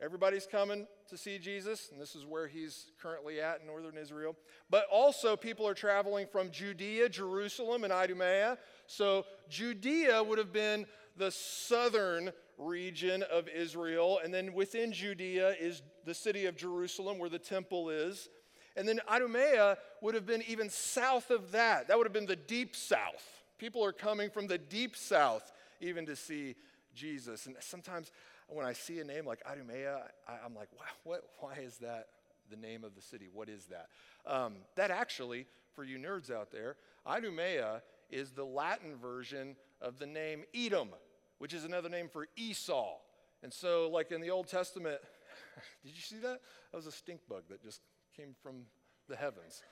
everybody's 0.03 0.45
coming 0.45 0.85
to 1.09 1.17
see 1.17 1.39
Jesus, 1.39 1.87
and 1.89 2.01
this 2.01 2.15
is 2.15 2.25
where 2.25 2.49
he's 2.49 2.87
currently 3.01 3.39
at 3.39 3.61
in 3.61 3.67
northern 3.67 3.95
Israel. 3.95 4.35
But 4.69 4.87
also, 4.91 5.37
people 5.37 5.65
are 5.65 5.73
traveling 5.73 6.27
from 6.29 6.51
Judea, 6.51 7.07
Jerusalem, 7.07 7.85
and 7.85 7.93
Idumea. 7.93 8.57
So, 8.87 9.25
Judea 9.47 10.21
would 10.21 10.37
have 10.37 10.51
been 10.51 10.85
the 11.15 11.31
southern 11.31 12.33
region 12.57 13.23
of 13.31 13.47
Israel, 13.47 14.19
and 14.21 14.33
then 14.33 14.51
within 14.51 14.91
Judea 14.91 15.55
is 15.61 15.81
the 16.03 16.13
city 16.13 16.45
of 16.45 16.57
Jerusalem, 16.57 17.17
where 17.17 17.29
the 17.29 17.39
temple 17.39 17.89
is. 17.89 18.27
And 18.75 18.87
then 18.87 18.99
Idumea 19.09 19.77
would 20.01 20.15
have 20.15 20.25
been 20.25 20.43
even 20.47 20.69
south 20.69 21.31
of 21.31 21.51
that. 21.51 21.87
That 21.87 21.97
would 21.97 22.05
have 22.05 22.13
been 22.13 22.25
the 22.25 22.35
deep 22.35 22.75
south. 22.75 23.43
People 23.57 23.83
are 23.83 23.91
coming 23.91 24.29
from 24.29 24.47
the 24.47 24.57
deep 24.57 24.95
south 24.95 25.51
even 25.81 26.05
to 26.05 26.15
see 26.15 26.55
Jesus. 26.93 27.45
And 27.45 27.55
sometimes 27.59 28.11
when 28.47 28.65
I 28.65 28.73
see 28.73 28.99
a 28.99 29.03
name 29.03 29.25
like 29.25 29.41
Idumea, 29.49 30.03
I, 30.27 30.45
am 30.45 30.55
like, 30.55 30.69
wow, 30.73 30.85
what, 31.03 31.23
why 31.39 31.55
is 31.55 31.77
that 31.77 32.07
the 32.49 32.57
name 32.57 32.83
of 32.83 32.95
the 32.95 33.01
city? 33.01 33.27
What 33.31 33.49
is 33.49 33.65
that? 33.65 33.87
Um, 34.25 34.55
that 34.75 34.91
actually, 34.91 35.45
for 35.73 35.83
you 35.83 35.97
nerds 35.97 36.31
out 36.31 36.51
there, 36.51 36.75
Idumea 37.07 37.81
is 38.09 38.31
the 38.31 38.45
Latin 38.45 38.95
version 38.95 39.55
of 39.81 39.99
the 39.99 40.07
name 40.07 40.43
Edom, 40.53 40.89
which 41.37 41.53
is 41.53 41.63
another 41.63 41.89
name 41.89 42.09
for 42.09 42.27
Esau. 42.35 42.95
And 43.43 43.53
so, 43.53 43.89
like 43.89 44.11
in 44.11 44.21
the 44.21 44.31
Old 44.31 44.47
Testament, 44.47 44.99
did 45.83 45.95
you 45.95 46.01
see 46.01 46.17
that? 46.17 46.41
That 46.71 46.77
was 46.77 46.87
a 46.87 46.91
stink 46.91 47.21
bug 47.29 47.43
that 47.49 47.63
just 47.63 47.81
came 48.19 48.35
from 48.43 48.63
the 49.07 49.15
heavens. 49.15 49.63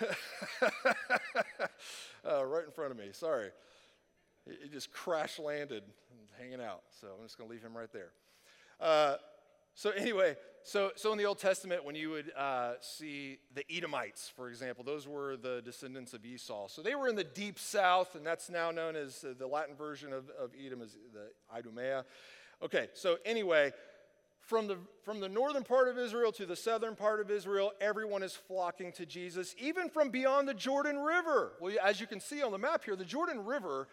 uh, 2.28 2.44
right 2.44 2.64
in 2.64 2.72
front 2.72 2.90
of 2.90 2.96
me. 2.96 3.10
Sorry. 3.12 3.50
It 4.46 4.72
just 4.72 4.92
crash 4.92 5.38
landed 5.38 5.84
hanging 6.36 6.60
out. 6.60 6.82
So 7.00 7.08
I'm 7.16 7.24
just 7.24 7.38
going 7.38 7.48
to 7.48 7.52
leave 7.52 7.62
him 7.62 7.76
right 7.76 7.92
there. 7.92 8.10
Uh, 8.80 9.16
so, 9.74 9.90
anyway, 9.90 10.36
so, 10.64 10.90
so 10.96 11.12
in 11.12 11.18
the 11.18 11.26
Old 11.26 11.38
Testament, 11.38 11.84
when 11.84 11.94
you 11.94 12.10
would 12.10 12.32
uh, 12.36 12.72
see 12.80 13.38
the 13.54 13.64
Edomites, 13.70 14.32
for 14.34 14.48
example, 14.48 14.82
those 14.82 15.06
were 15.06 15.36
the 15.36 15.62
descendants 15.64 16.12
of 16.12 16.24
Esau. 16.24 16.66
So 16.66 16.82
they 16.82 16.96
were 16.96 17.08
in 17.08 17.14
the 17.14 17.24
deep 17.24 17.58
south, 17.58 18.16
and 18.16 18.26
that's 18.26 18.50
now 18.50 18.72
known 18.72 18.96
as 18.96 19.22
uh, 19.22 19.34
the 19.38 19.46
Latin 19.46 19.76
version 19.76 20.12
of, 20.12 20.28
of 20.30 20.50
Edom 20.58 20.82
is 20.82 20.96
the 21.12 21.28
Idumea. 21.54 22.04
Okay, 22.62 22.88
so 22.94 23.18
anyway, 23.24 23.72
from 24.46 24.68
the, 24.68 24.78
from 25.02 25.20
the 25.20 25.28
northern 25.28 25.64
part 25.64 25.88
of 25.88 25.98
Israel 25.98 26.30
to 26.32 26.46
the 26.46 26.56
southern 26.56 26.94
part 26.94 27.20
of 27.20 27.30
Israel, 27.30 27.72
everyone 27.80 28.22
is 28.22 28.32
flocking 28.32 28.92
to 28.92 29.04
Jesus, 29.04 29.54
even 29.58 29.90
from 29.90 30.10
beyond 30.10 30.48
the 30.48 30.54
Jordan 30.54 30.98
River. 30.98 31.52
Well, 31.60 31.74
as 31.84 32.00
you 32.00 32.06
can 32.06 32.20
see 32.20 32.42
on 32.42 32.52
the 32.52 32.58
map 32.58 32.84
here, 32.84 32.94
the 32.94 33.04
Jordan 33.04 33.44
River 33.44 33.88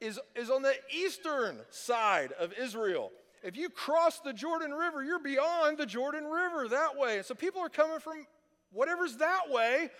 is, 0.00 0.20
is 0.36 0.50
on 0.50 0.62
the 0.62 0.74
eastern 0.96 1.58
side 1.70 2.30
of 2.38 2.52
Israel. 2.52 3.10
If 3.42 3.56
you 3.56 3.68
cross 3.68 4.20
the 4.20 4.32
Jordan 4.32 4.72
River, 4.72 5.02
you're 5.02 5.18
beyond 5.18 5.78
the 5.78 5.86
Jordan 5.86 6.24
River 6.24 6.68
that 6.68 6.96
way. 6.96 7.16
And 7.16 7.26
so 7.26 7.34
people 7.34 7.60
are 7.60 7.68
coming 7.68 7.98
from 7.98 8.24
whatever's 8.72 9.16
that 9.16 9.50
way 9.50 9.90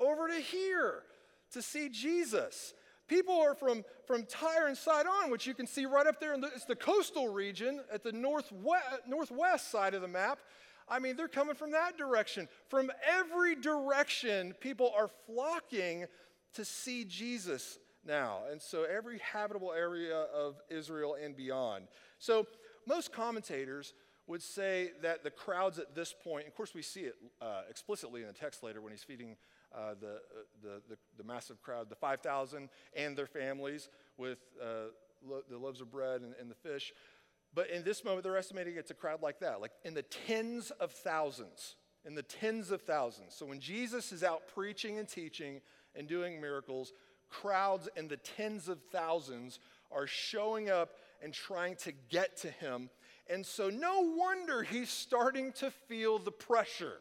over 0.00 0.28
to 0.28 0.40
here 0.40 1.02
to 1.52 1.60
see 1.60 1.90
Jesus. 1.90 2.72
People 3.12 3.38
are 3.38 3.54
from, 3.54 3.84
from 4.06 4.24
Tyre 4.24 4.68
and 4.68 4.76
Sidon, 4.76 5.30
which 5.30 5.46
you 5.46 5.52
can 5.52 5.66
see 5.66 5.84
right 5.84 6.06
up 6.06 6.18
there. 6.18 6.32
In 6.32 6.40
the, 6.40 6.46
it's 6.46 6.64
the 6.64 6.74
coastal 6.74 7.28
region 7.28 7.82
at 7.92 8.02
the 8.02 8.10
northwest, 8.10 8.86
northwest 9.06 9.70
side 9.70 9.92
of 9.92 10.00
the 10.00 10.08
map. 10.08 10.38
I 10.88 10.98
mean, 10.98 11.14
they're 11.14 11.28
coming 11.28 11.54
from 11.54 11.72
that 11.72 11.98
direction. 11.98 12.48
From 12.70 12.90
every 13.06 13.54
direction, 13.54 14.54
people 14.60 14.94
are 14.96 15.10
flocking 15.26 16.06
to 16.54 16.64
see 16.64 17.04
Jesus 17.04 17.78
now. 18.02 18.38
And 18.50 18.62
so 18.62 18.84
every 18.84 19.18
habitable 19.18 19.74
area 19.74 20.16
of 20.34 20.56
Israel 20.70 21.14
and 21.22 21.36
beyond. 21.36 21.88
So 22.18 22.46
most 22.86 23.12
commentators 23.12 23.92
would 24.26 24.40
say 24.40 24.92
that 25.02 25.22
the 25.22 25.30
crowds 25.30 25.78
at 25.78 25.94
this 25.94 26.14
point, 26.24 26.46
of 26.46 26.54
course, 26.54 26.72
we 26.72 26.80
see 26.80 27.00
it 27.00 27.16
uh, 27.42 27.60
explicitly 27.68 28.22
in 28.22 28.28
the 28.28 28.32
text 28.32 28.62
later 28.62 28.80
when 28.80 28.90
he's 28.90 29.02
feeding 29.02 29.36
uh, 29.74 29.94
the, 30.00 30.06
uh, 30.06 30.18
the, 30.62 30.82
the, 30.88 30.98
the, 31.16 31.24
massive 31.24 31.62
crowd, 31.62 31.88
the 31.88 31.94
5,000 31.94 32.68
and 32.94 33.16
their 33.16 33.26
families 33.26 33.88
with 34.16 34.38
uh, 34.60 34.90
lo- 35.26 35.42
the 35.48 35.56
loaves 35.56 35.80
of 35.80 35.90
bread 35.90 36.20
and, 36.20 36.34
and 36.40 36.50
the 36.50 36.54
fish. 36.54 36.92
But 37.54 37.70
in 37.70 37.84
this 37.84 38.04
moment, 38.04 38.24
they're 38.24 38.36
estimating 38.36 38.76
it's 38.76 38.90
a 38.90 38.94
crowd 38.94 39.22
like 39.22 39.40
that, 39.40 39.60
like 39.60 39.72
in 39.84 39.94
the 39.94 40.02
tens 40.02 40.70
of 40.72 40.92
thousands. 40.92 41.76
In 42.04 42.14
the 42.14 42.22
tens 42.22 42.72
of 42.72 42.82
thousands. 42.82 43.34
So 43.34 43.46
when 43.46 43.60
Jesus 43.60 44.10
is 44.10 44.24
out 44.24 44.42
preaching 44.52 44.98
and 44.98 45.08
teaching 45.08 45.60
and 45.94 46.08
doing 46.08 46.40
miracles, 46.40 46.92
crowds 47.30 47.88
in 47.96 48.08
the 48.08 48.16
tens 48.16 48.68
of 48.68 48.80
thousands 48.90 49.60
are 49.92 50.06
showing 50.06 50.68
up 50.68 50.90
and 51.22 51.32
trying 51.32 51.76
to 51.76 51.92
get 52.10 52.36
to 52.38 52.50
him. 52.50 52.90
And 53.30 53.46
so, 53.46 53.70
no 53.70 54.00
wonder 54.16 54.62
he's 54.62 54.90
starting 54.90 55.52
to 55.52 55.70
feel 55.70 56.18
the 56.18 56.32
pressure. 56.32 56.98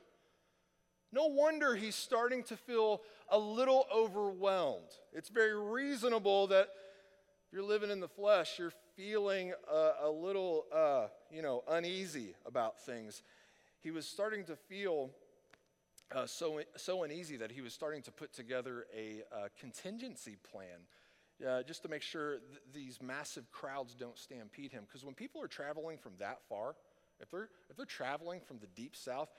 No 1.14 1.26
wonder 1.26 1.76
he's 1.76 1.96
starting 1.96 2.44
to 2.44 2.56
feel 2.56 3.02
a 3.30 3.38
little 3.38 3.86
overwhelmed. 3.94 4.88
It's 5.14 5.30
very 5.30 5.58
reasonable 5.58 6.48
that 6.48 6.70
if 7.48 7.54
you're 7.54 7.64
living 7.64 7.90
in 7.90 8.00
the 8.00 8.08
flesh, 8.08 8.58
you're 8.58 8.74
feeling 8.96 9.54
a, 9.70 9.92
a 10.04 10.10
little, 10.10 10.66
uh, 10.74 11.08
you 11.30 11.42
know, 11.42 11.64
uneasy 11.68 12.34
about 12.46 12.80
things. 12.82 13.24
He 13.82 13.92
was 13.92 14.08
starting 14.08 14.46
to 14.46 14.56
feel 14.56 15.10
uh, 16.16 16.26
so, 16.26 16.62
so 16.78 17.04
uneasy 17.04 17.38
that 17.38 17.52
he 17.52 17.62
was 17.62 17.74
starting 17.74 18.02
to 18.04 18.12
put 18.12 18.34
together 18.34 18.86
a, 18.96 19.24
a 19.36 19.50
contingency 19.60 20.38
plan 20.52 20.88
uh, 21.48 21.64
just 21.64 21.82
to 21.84 21.90
make 21.90 22.02
sure 22.02 22.40
th- 22.40 22.62
these 22.74 23.02
massive 23.02 23.52
crowds 23.52 23.96
don't 23.96 24.18
stampede 24.18 24.72
him. 24.72 24.84
Because 24.88 25.04
when 25.04 25.16
people 25.16 25.42
are 25.42 25.48
traveling 25.48 25.98
from 25.98 26.14
that 26.20 26.40
far, 26.48 26.76
if 27.20 27.30
they're, 27.32 27.50
if 27.70 27.78
they're 27.78 27.86
traveling 27.86 28.40
from 28.40 28.60
the 28.60 28.68
deep 28.76 28.96
south, 28.96 29.30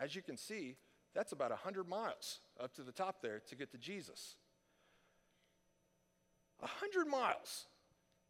as 0.00 0.14
you 0.14 0.22
can 0.22 0.36
see, 0.36 0.76
that's 1.14 1.32
about 1.32 1.50
100 1.50 1.88
miles 1.88 2.40
up 2.62 2.74
to 2.74 2.82
the 2.82 2.92
top 2.92 3.22
there 3.22 3.40
to 3.48 3.56
get 3.56 3.70
to 3.72 3.78
Jesus. 3.78 4.36
100 6.60 7.06
miles. 7.06 7.66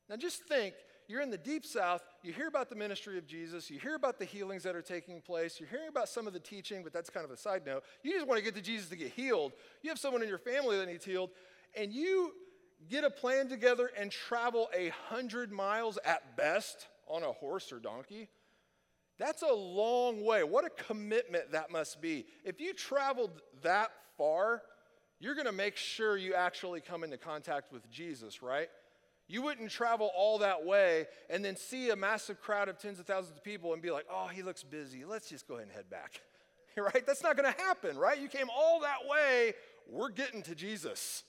Now 0.08 0.16
just 0.16 0.44
think 0.44 0.74
you're 1.08 1.20
in 1.20 1.30
the 1.30 1.38
deep 1.38 1.66
south, 1.66 2.02
you 2.22 2.32
hear 2.32 2.46
about 2.46 2.68
the 2.68 2.76
ministry 2.76 3.18
of 3.18 3.26
Jesus, 3.26 3.68
you 3.68 3.78
hear 3.80 3.96
about 3.96 4.18
the 4.18 4.24
healings 4.24 4.62
that 4.62 4.76
are 4.76 4.82
taking 4.82 5.20
place, 5.20 5.58
you're 5.58 5.68
hearing 5.68 5.88
about 5.88 6.08
some 6.08 6.26
of 6.28 6.32
the 6.32 6.38
teaching, 6.38 6.84
but 6.84 6.92
that's 6.92 7.10
kind 7.10 7.24
of 7.24 7.32
a 7.32 7.36
side 7.36 7.66
note. 7.66 7.82
You 8.04 8.12
just 8.12 8.26
want 8.26 8.38
to 8.38 8.44
get 8.44 8.54
to 8.54 8.62
Jesus 8.62 8.88
to 8.90 8.96
get 8.96 9.12
healed. 9.12 9.52
You 9.82 9.90
have 9.90 9.98
someone 9.98 10.22
in 10.22 10.28
your 10.28 10.38
family 10.38 10.76
that 10.76 10.86
needs 10.86 11.04
healed, 11.04 11.30
and 11.74 11.92
you 11.92 12.32
get 12.88 13.04
a 13.04 13.10
plan 13.10 13.48
together 13.48 13.90
and 13.98 14.10
travel 14.10 14.68
a 14.76 14.90
hundred 15.08 15.50
miles 15.50 15.98
at 16.04 16.36
best 16.36 16.86
on 17.08 17.24
a 17.24 17.32
horse 17.32 17.72
or 17.72 17.80
donkey. 17.80 18.28
That's 19.20 19.42
a 19.42 19.52
long 19.52 20.24
way. 20.24 20.44
What 20.44 20.64
a 20.64 20.70
commitment 20.70 21.52
that 21.52 21.70
must 21.70 22.00
be. 22.00 22.24
If 22.42 22.58
you 22.58 22.72
traveled 22.72 23.42
that 23.62 23.90
far, 24.16 24.62
you're 25.20 25.34
going 25.34 25.46
to 25.46 25.52
make 25.52 25.76
sure 25.76 26.16
you 26.16 26.32
actually 26.32 26.80
come 26.80 27.04
into 27.04 27.18
contact 27.18 27.70
with 27.70 27.88
Jesus, 27.90 28.42
right? 28.42 28.68
You 29.28 29.42
wouldn't 29.42 29.70
travel 29.70 30.10
all 30.16 30.38
that 30.38 30.64
way 30.64 31.06
and 31.28 31.44
then 31.44 31.54
see 31.54 31.90
a 31.90 31.96
massive 31.96 32.40
crowd 32.40 32.70
of 32.70 32.78
tens 32.78 32.98
of 32.98 33.04
thousands 33.04 33.36
of 33.36 33.44
people 33.44 33.74
and 33.74 33.82
be 33.82 33.90
like, 33.90 34.06
oh, 34.10 34.28
he 34.28 34.42
looks 34.42 34.62
busy. 34.62 35.04
Let's 35.04 35.28
just 35.28 35.46
go 35.46 35.56
ahead 35.56 35.66
and 35.66 35.76
head 35.76 35.90
back. 35.90 36.22
right? 36.78 37.06
That's 37.06 37.22
not 37.22 37.36
going 37.36 37.52
to 37.52 37.60
happen, 37.60 37.98
right? 37.98 38.18
You 38.18 38.28
came 38.28 38.48
all 38.48 38.80
that 38.80 39.06
way. 39.06 39.52
We're 39.86 40.08
getting 40.08 40.40
to 40.44 40.54
Jesus, 40.54 41.24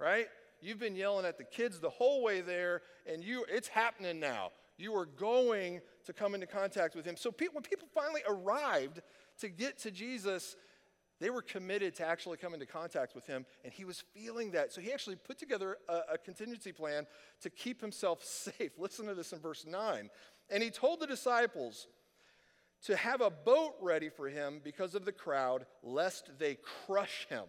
right? 0.00 0.26
You've 0.60 0.80
been 0.80 0.96
yelling 0.96 1.24
at 1.24 1.38
the 1.38 1.44
kids 1.44 1.78
the 1.78 1.90
whole 1.90 2.24
way 2.24 2.40
there, 2.40 2.82
and 3.06 3.22
you, 3.22 3.44
it's 3.48 3.68
happening 3.68 4.18
now. 4.18 4.50
You 4.78 4.96
are 4.96 5.06
going 5.06 5.80
to 6.06 6.12
come 6.12 6.34
into 6.34 6.46
contact 6.46 6.94
with 6.94 7.04
him. 7.04 7.16
So 7.16 7.30
pe- 7.30 7.48
when 7.52 7.62
people 7.62 7.88
finally 7.94 8.22
arrived 8.26 9.02
to 9.40 9.48
get 9.48 9.78
to 9.80 9.90
Jesus, 9.90 10.56
they 11.20 11.30
were 11.30 11.42
committed 11.42 11.94
to 11.96 12.06
actually 12.06 12.36
come 12.36 12.54
into 12.54 12.66
contact 12.66 13.14
with 13.14 13.26
him, 13.26 13.46
and 13.64 13.72
he 13.72 13.84
was 13.84 14.04
feeling 14.14 14.52
that. 14.52 14.72
So 14.72 14.80
he 14.80 14.92
actually 14.92 15.16
put 15.16 15.38
together 15.38 15.78
a, 15.88 16.14
a, 16.14 16.18
contingency 16.18 16.72
plan 16.72 17.06
to 17.40 17.50
keep 17.50 17.80
himself 17.80 18.22
safe. 18.24 18.72
Listen 18.78 19.06
to 19.06 19.14
this 19.14 19.32
in 19.32 19.40
verse 19.40 19.64
9. 19.66 20.10
And 20.50 20.62
he 20.62 20.70
told 20.70 21.00
the 21.00 21.06
disciples 21.06 21.86
to 22.84 22.96
have 22.96 23.20
a 23.20 23.30
boat 23.30 23.74
ready 23.80 24.08
for 24.08 24.28
him 24.28 24.60
because 24.62 24.94
of 24.94 25.04
the 25.04 25.12
crowd, 25.12 25.66
lest 25.82 26.38
they 26.38 26.56
crush 26.86 27.26
him. 27.28 27.44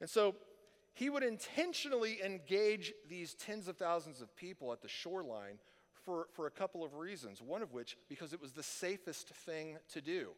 And 0.00 0.10
so 0.10 0.34
he 0.94 1.08
would 1.08 1.22
intentionally 1.22 2.20
engage 2.24 2.92
these 3.08 3.34
tens 3.34 3.68
of 3.68 3.76
thousands 3.76 4.20
of 4.20 4.34
people 4.34 4.72
at 4.72 4.82
the 4.82 4.88
shoreline 4.88 5.58
for, 6.04 6.26
for 6.34 6.46
a 6.46 6.50
couple 6.50 6.84
of 6.84 6.94
reasons. 6.94 7.40
One 7.40 7.62
of 7.62 7.72
which, 7.72 7.96
because 8.08 8.32
it 8.32 8.40
was 8.40 8.52
the 8.52 8.62
safest 8.62 9.28
thing 9.28 9.78
to 9.92 10.00
do. 10.00 10.30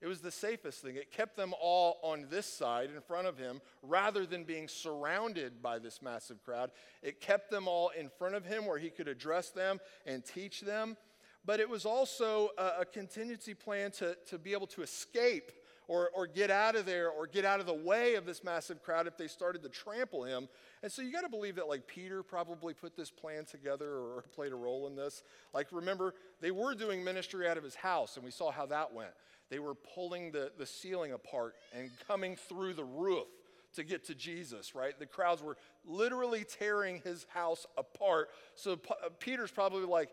It 0.00 0.06
was 0.06 0.20
the 0.20 0.30
safest 0.30 0.80
thing. 0.80 0.96
It 0.96 1.12
kept 1.12 1.36
them 1.36 1.52
all 1.60 1.98
on 2.02 2.26
this 2.30 2.46
side 2.46 2.88
in 2.94 3.02
front 3.02 3.26
of 3.26 3.36
him 3.36 3.60
rather 3.82 4.24
than 4.24 4.44
being 4.44 4.66
surrounded 4.66 5.60
by 5.60 5.78
this 5.78 6.00
massive 6.00 6.42
crowd. 6.42 6.70
It 7.02 7.20
kept 7.20 7.50
them 7.50 7.68
all 7.68 7.90
in 7.90 8.08
front 8.08 8.34
of 8.34 8.46
him 8.46 8.64
where 8.64 8.78
he 8.78 8.88
could 8.88 9.08
address 9.08 9.50
them 9.50 9.78
and 10.06 10.24
teach 10.24 10.62
them. 10.62 10.96
But 11.44 11.60
it 11.60 11.68
was 11.68 11.84
also 11.84 12.50
a, 12.56 12.80
a 12.80 12.84
contingency 12.86 13.52
plan 13.52 13.90
to, 13.92 14.16
to 14.28 14.38
be 14.38 14.52
able 14.52 14.66
to 14.68 14.82
escape 14.82 15.52
or, 15.90 16.08
or 16.14 16.28
get 16.28 16.52
out 16.52 16.76
of 16.76 16.86
there 16.86 17.10
or 17.10 17.26
get 17.26 17.44
out 17.44 17.58
of 17.58 17.66
the 17.66 17.74
way 17.74 18.14
of 18.14 18.24
this 18.24 18.44
massive 18.44 18.80
crowd 18.80 19.08
if 19.08 19.16
they 19.16 19.26
started 19.26 19.60
to 19.60 19.68
trample 19.68 20.22
him. 20.22 20.48
And 20.84 20.92
so 20.92 21.02
you 21.02 21.10
got 21.10 21.22
to 21.22 21.28
believe 21.28 21.56
that, 21.56 21.66
like, 21.66 21.88
Peter 21.88 22.22
probably 22.22 22.74
put 22.74 22.96
this 22.96 23.10
plan 23.10 23.44
together 23.44 23.88
or 23.88 24.22
played 24.32 24.52
a 24.52 24.54
role 24.54 24.86
in 24.86 24.94
this. 24.94 25.24
Like, 25.52 25.66
remember, 25.72 26.14
they 26.40 26.52
were 26.52 26.76
doing 26.76 27.02
ministry 27.02 27.48
out 27.48 27.58
of 27.58 27.64
his 27.64 27.74
house, 27.74 28.14
and 28.14 28.24
we 28.24 28.30
saw 28.30 28.52
how 28.52 28.66
that 28.66 28.94
went. 28.94 29.10
They 29.48 29.58
were 29.58 29.74
pulling 29.74 30.30
the, 30.30 30.52
the 30.56 30.64
ceiling 30.64 31.10
apart 31.10 31.56
and 31.76 31.90
coming 32.06 32.36
through 32.36 32.74
the 32.74 32.84
roof 32.84 33.26
to 33.74 33.82
get 33.82 34.04
to 34.06 34.14
Jesus, 34.14 34.76
right? 34.76 34.96
The 34.96 35.06
crowds 35.06 35.42
were 35.42 35.56
literally 35.84 36.44
tearing 36.44 37.00
his 37.02 37.26
house 37.30 37.66
apart. 37.76 38.28
So 38.54 38.76
P- 38.76 38.90
uh, 39.04 39.08
Peter's 39.18 39.50
probably 39.50 39.86
like, 39.86 40.10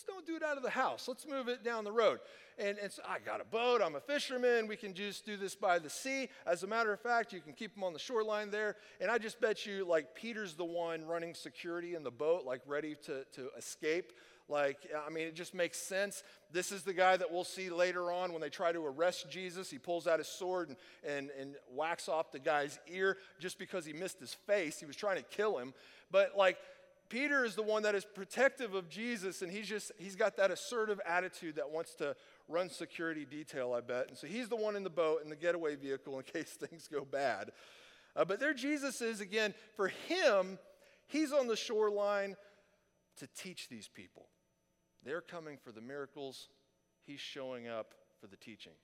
let's 0.00 0.26
don't 0.26 0.26
do 0.26 0.36
it 0.36 0.48
out 0.48 0.56
of 0.56 0.62
the 0.62 0.70
house. 0.70 1.08
Let's 1.08 1.26
move 1.26 1.48
it 1.48 1.64
down 1.64 1.84
the 1.84 1.92
road. 1.92 2.20
And, 2.58 2.78
and 2.78 2.92
so 2.92 3.02
I 3.08 3.18
got 3.18 3.40
a 3.40 3.44
boat. 3.44 3.80
I'm 3.82 3.96
a 3.96 4.00
fisherman. 4.00 4.66
We 4.66 4.76
can 4.76 4.94
just 4.94 5.24
do 5.24 5.36
this 5.36 5.54
by 5.54 5.78
the 5.78 5.90
sea. 5.90 6.28
As 6.46 6.62
a 6.62 6.66
matter 6.66 6.92
of 6.92 7.00
fact, 7.00 7.32
you 7.32 7.40
can 7.40 7.52
keep 7.52 7.74
them 7.74 7.84
on 7.84 7.92
the 7.92 7.98
shoreline 7.98 8.50
there. 8.50 8.76
And 9.00 9.10
I 9.10 9.18
just 9.18 9.40
bet 9.40 9.66
you, 9.66 9.84
like, 9.84 10.14
Peter's 10.14 10.54
the 10.54 10.64
one 10.64 11.06
running 11.06 11.34
security 11.34 11.94
in 11.94 12.02
the 12.02 12.10
boat, 12.10 12.44
like, 12.44 12.60
ready 12.66 12.96
to, 13.06 13.24
to 13.32 13.48
escape. 13.56 14.12
Like, 14.48 14.78
I 15.06 15.10
mean, 15.10 15.28
it 15.28 15.34
just 15.34 15.54
makes 15.54 15.78
sense. 15.78 16.22
This 16.52 16.72
is 16.72 16.82
the 16.82 16.92
guy 16.92 17.16
that 17.16 17.30
we'll 17.30 17.44
see 17.44 17.70
later 17.70 18.10
on 18.10 18.32
when 18.32 18.40
they 18.40 18.48
try 18.48 18.72
to 18.72 18.84
arrest 18.84 19.30
Jesus. 19.30 19.70
He 19.70 19.78
pulls 19.78 20.06
out 20.06 20.18
his 20.18 20.28
sword 20.28 20.70
and, 20.70 20.76
and, 21.06 21.30
and 21.38 21.54
whacks 21.72 22.08
off 22.08 22.32
the 22.32 22.40
guy's 22.40 22.78
ear 22.88 23.16
just 23.38 23.58
because 23.58 23.86
he 23.86 23.92
missed 23.92 24.18
his 24.18 24.34
face. 24.34 24.80
He 24.80 24.86
was 24.86 24.96
trying 24.96 25.18
to 25.18 25.22
kill 25.22 25.56
him. 25.58 25.72
But, 26.10 26.36
like, 26.36 26.58
Peter 27.10 27.44
is 27.44 27.56
the 27.56 27.62
one 27.62 27.82
that 27.82 27.96
is 27.96 28.04
protective 28.04 28.72
of 28.72 28.88
Jesus, 28.88 29.42
and 29.42 29.50
he's 29.50 29.66
just, 29.66 29.90
he's 29.98 30.14
got 30.14 30.36
that 30.36 30.52
assertive 30.52 31.00
attitude 31.04 31.56
that 31.56 31.68
wants 31.68 31.94
to 31.96 32.14
run 32.48 32.70
security 32.70 33.26
detail, 33.28 33.74
I 33.74 33.80
bet. 33.80 34.08
And 34.08 34.16
so 34.16 34.28
he's 34.28 34.48
the 34.48 34.56
one 34.56 34.76
in 34.76 34.84
the 34.84 34.90
boat, 34.90 35.22
in 35.22 35.28
the 35.28 35.36
getaway 35.36 35.74
vehicle, 35.74 36.16
in 36.18 36.22
case 36.32 36.50
things 36.50 36.88
go 36.88 37.04
bad. 37.04 37.50
Uh, 38.14 38.24
but 38.24 38.38
there 38.38 38.54
Jesus 38.54 39.02
is 39.02 39.20
again. 39.20 39.54
For 39.74 39.88
him, 39.88 40.58
he's 41.08 41.32
on 41.32 41.48
the 41.48 41.56
shoreline 41.56 42.36
to 43.18 43.26
teach 43.36 43.68
these 43.68 43.88
people. 43.88 44.28
They're 45.04 45.20
coming 45.20 45.58
for 45.62 45.72
the 45.72 45.80
miracles, 45.80 46.48
he's 47.02 47.20
showing 47.20 47.66
up 47.66 47.94
for 48.20 48.28
the 48.28 48.36
teaching. 48.36 48.74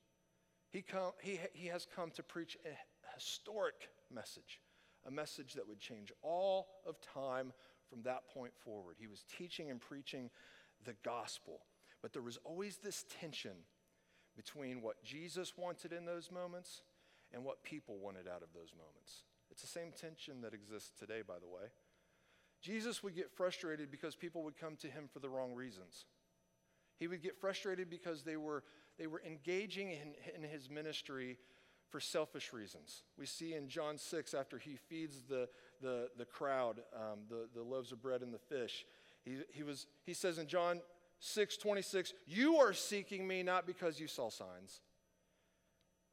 He, 0.70 0.82
come, 0.82 1.12
he, 1.22 1.38
he 1.52 1.68
has 1.68 1.86
come 1.94 2.10
to 2.12 2.24
preach 2.24 2.58
a 2.66 3.14
historic 3.14 3.88
message, 4.12 4.60
a 5.06 5.10
message 5.12 5.54
that 5.54 5.68
would 5.68 5.78
change 5.78 6.12
all 6.22 6.66
of 6.84 6.96
time 7.00 7.52
from 7.88 8.02
that 8.02 8.28
point 8.32 8.52
forward. 8.56 8.96
He 8.98 9.06
was 9.06 9.24
teaching 9.38 9.70
and 9.70 9.80
preaching 9.80 10.30
the 10.84 10.94
gospel. 11.04 11.60
But 12.02 12.12
there 12.12 12.22
was 12.22 12.38
always 12.44 12.76
this 12.76 13.04
tension 13.20 13.56
between 14.36 14.82
what 14.82 15.02
Jesus 15.02 15.54
wanted 15.56 15.92
in 15.92 16.04
those 16.04 16.30
moments 16.30 16.82
and 17.32 17.44
what 17.44 17.62
people 17.62 17.98
wanted 17.98 18.28
out 18.28 18.42
of 18.42 18.48
those 18.54 18.72
moments. 18.76 19.24
It's 19.50 19.62
the 19.62 19.68
same 19.68 19.92
tension 19.98 20.42
that 20.42 20.54
exists 20.54 20.92
today, 20.98 21.22
by 21.26 21.38
the 21.40 21.48
way. 21.48 21.70
Jesus 22.60 23.02
would 23.02 23.14
get 23.14 23.30
frustrated 23.30 23.90
because 23.90 24.14
people 24.14 24.42
would 24.42 24.58
come 24.58 24.76
to 24.76 24.88
him 24.88 25.08
for 25.12 25.20
the 25.20 25.28
wrong 25.28 25.54
reasons. 25.54 26.06
He 26.98 27.06
would 27.06 27.22
get 27.22 27.38
frustrated 27.38 27.90
because 27.90 28.22
they 28.22 28.36
were, 28.36 28.64
they 28.98 29.06
were 29.06 29.22
engaging 29.26 29.90
in, 29.90 30.14
in 30.34 30.48
his 30.48 30.70
ministry 30.70 31.38
for 31.90 32.00
selfish 32.00 32.52
reasons. 32.52 33.02
We 33.18 33.26
see 33.26 33.54
in 33.54 33.68
John 33.68 33.98
6, 33.98 34.34
after 34.34 34.58
he 34.58 34.76
feeds 34.76 35.22
the, 35.28 35.48
the, 35.80 36.08
the 36.16 36.24
crowd, 36.24 36.80
um, 36.94 37.20
the, 37.28 37.48
the 37.54 37.62
loaves 37.62 37.92
of 37.92 38.02
bread 38.02 38.22
and 38.22 38.32
the 38.32 38.38
fish, 38.38 38.84
he, 39.24 39.38
he, 39.52 39.62
was, 39.62 39.86
he 40.04 40.14
says 40.14 40.38
in 40.38 40.46
John 40.46 40.80
6 41.20 41.56
26, 41.56 42.14
You 42.26 42.56
are 42.56 42.72
seeking 42.72 43.26
me 43.26 43.42
not 43.42 43.66
because 43.66 43.98
you 43.98 44.06
saw 44.06 44.28
signs, 44.30 44.80